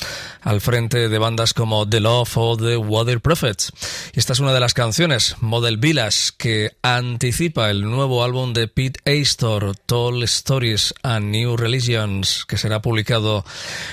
al 0.41 0.61
frente 0.61 1.09
de 1.09 1.19
bandas 1.19 1.53
como 1.53 1.89
The 1.89 1.99
Love 1.99 2.37
o 2.37 2.57
The 2.57 2.77
Water 2.77 3.21
Prophets. 3.21 3.73
Esta 4.13 4.33
es 4.33 4.39
una 4.39 4.53
de 4.53 4.61
las 4.61 4.73
canciones, 4.73 5.35
Model 5.41 5.79
Village, 5.79 6.31
que 6.39 6.77
anticipa 6.81 7.71
el 7.71 7.83
nuevo 7.83 8.23
álbum 8.23 8.53
de 8.53 8.69
Pete 8.69 9.01
Astor, 9.21 9.75
Tall 9.85 10.23
Stories 10.23 10.95
and 11.03 11.31
New 11.31 11.57
Religions, 11.57 12.45
que 12.47 12.57
será 12.57 12.81
publicado 12.81 13.45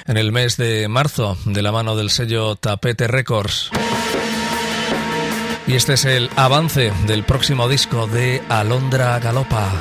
en 0.05 0.17
el 0.17 0.31
mes 0.31 0.55
de 0.55 0.87
marzo 0.87 1.35
de 1.45 1.63
la 1.63 1.71
mano 1.71 1.95
del 1.95 2.11
sello 2.11 2.55
Tapete 2.57 3.07
Records. 3.07 3.71
Y 5.65 5.73
este 5.73 5.93
es 5.93 6.05
el 6.05 6.29
avance 6.35 6.93
del 7.07 7.23
próximo 7.23 7.67
disco 7.67 8.05
de 8.05 8.43
Alondra 8.49 9.17
Galopa. 9.17 9.71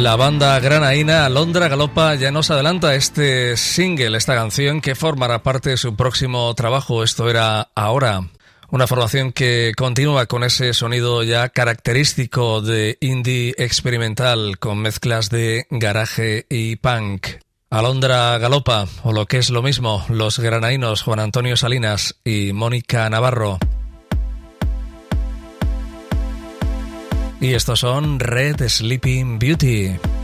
La 0.00 0.16
banda 0.16 0.58
granaína 0.60 1.26
Alondra 1.26 1.68
Galopa 1.68 2.14
ya 2.14 2.30
nos 2.30 2.50
adelanta 2.50 2.94
este 2.94 3.58
single, 3.58 4.16
esta 4.16 4.34
canción 4.34 4.80
que 4.80 4.94
formará 4.94 5.42
parte 5.42 5.68
de 5.68 5.76
su 5.76 5.94
próximo 5.94 6.54
trabajo. 6.54 7.04
Esto 7.04 7.28
era 7.28 7.68
ahora. 7.74 8.22
Una 8.70 8.86
formación 8.86 9.30
que 9.30 9.72
continúa 9.76 10.24
con 10.24 10.42
ese 10.42 10.72
sonido 10.72 11.22
ya 11.22 11.50
característico 11.50 12.62
de 12.62 12.96
indie 13.02 13.54
experimental 13.58 14.58
con 14.58 14.78
mezclas 14.78 15.28
de 15.28 15.66
garaje 15.68 16.46
y 16.48 16.76
punk. 16.76 17.26
Alondra 17.68 18.38
Galopa, 18.38 18.86
o 19.02 19.12
lo 19.12 19.26
que 19.26 19.36
es 19.36 19.50
lo 19.50 19.60
mismo, 19.60 20.06
los 20.08 20.38
granaínos 20.38 21.02
Juan 21.02 21.20
Antonio 21.20 21.58
Salinas 21.58 22.18
y 22.24 22.54
Mónica 22.54 23.10
Navarro. 23.10 23.58
Y 27.40 27.54
estos 27.54 27.80
son 27.80 28.20
Red 28.20 28.68
Sleeping 28.68 29.38
Beauty. 29.38 30.19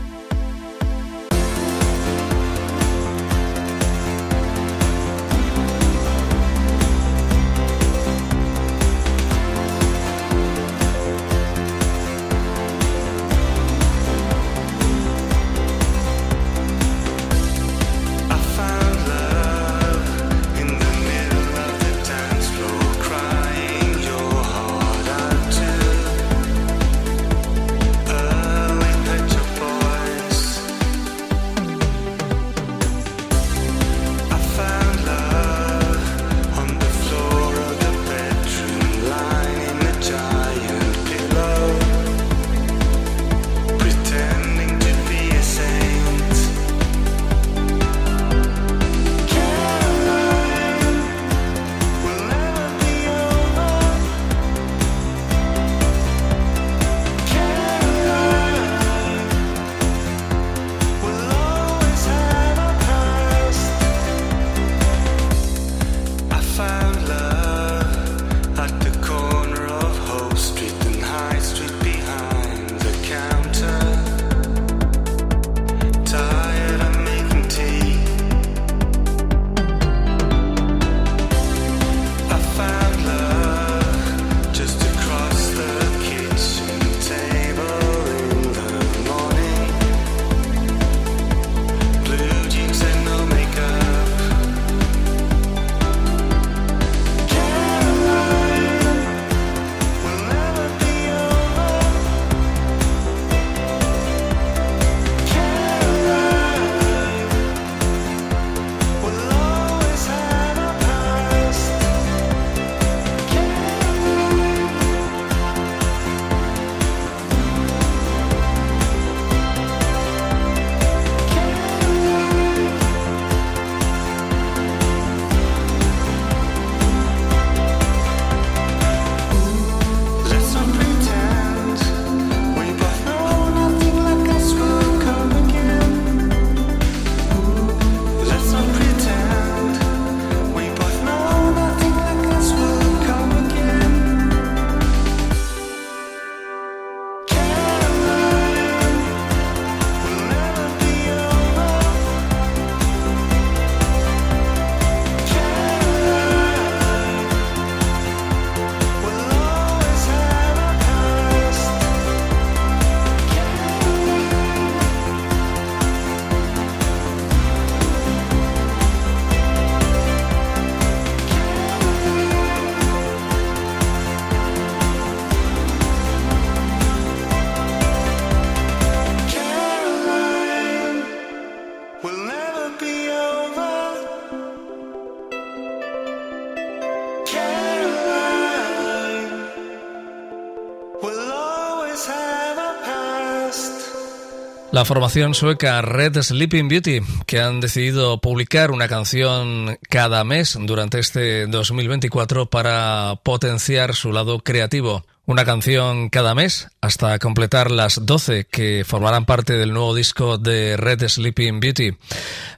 La 194.77 194.85
formación 194.85 195.33
sueca 195.33 195.81
Red 195.81 196.21
Sleeping 196.21 196.67
Beauty, 196.67 196.99
que 197.25 197.41
han 197.41 197.59
decidido 197.59 198.21
publicar 198.21 198.69
una 198.69 198.87
canción 198.87 199.79
cada 199.89 200.23
mes 200.23 200.55
durante 200.61 200.99
este 200.99 201.47
2024 201.47 202.45
para 202.51 203.19
potenciar 203.23 203.95
su 203.95 204.11
lado 204.11 204.37
creativo. 204.37 205.03
Una 205.25 205.45
canción 205.45 206.09
cada 206.09 206.35
mes 206.35 206.67
hasta 206.79 207.17
completar 207.17 207.71
las 207.71 208.05
12 208.05 208.45
que 208.45 208.83
formarán 208.85 209.25
parte 209.25 209.53
del 209.53 209.73
nuevo 209.73 209.95
disco 209.95 210.37
de 210.37 210.77
Red 210.77 211.07
Sleeping 211.07 211.59
Beauty. 211.59 211.97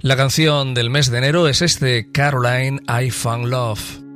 La 0.01 0.17
canción 0.17 0.73
del 0.73 0.89
mes 0.89 1.09
de 1.09 1.19
enero 1.19 1.47
es 1.47 1.61
este 1.61 2.11
Caroline 2.11 2.81
I 3.01 3.11
Found 3.11 3.45
Love. 3.45 4.08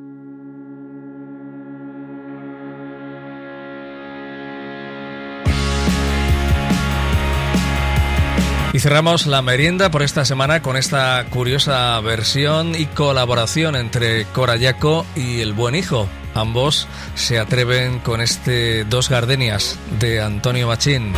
Y 8.74 8.80
cerramos 8.80 9.28
la 9.28 9.44
merienda 9.44 9.92
por 9.92 10.02
esta 10.02 10.26
semana 10.26 10.64
con 10.64 10.78
esta 10.78 11.24
curiosa 11.30 12.00
versión 12.00 12.74
y 12.74 12.88
colaboración 12.88 13.76
entre 13.76 14.26
Corayaco 14.26 15.06
y 15.16 15.42
El 15.42 15.54
Buen 15.54 15.76
Hijo. 15.76 16.10
Ambos 16.34 16.88
se 17.14 17.38
atreven 17.38 18.00
con 18.00 18.20
este 18.20 18.84
Dos 18.86 19.10
Gardenias 19.10 19.78
de 20.00 20.24
Antonio 20.24 20.66
Machín. 20.66 21.14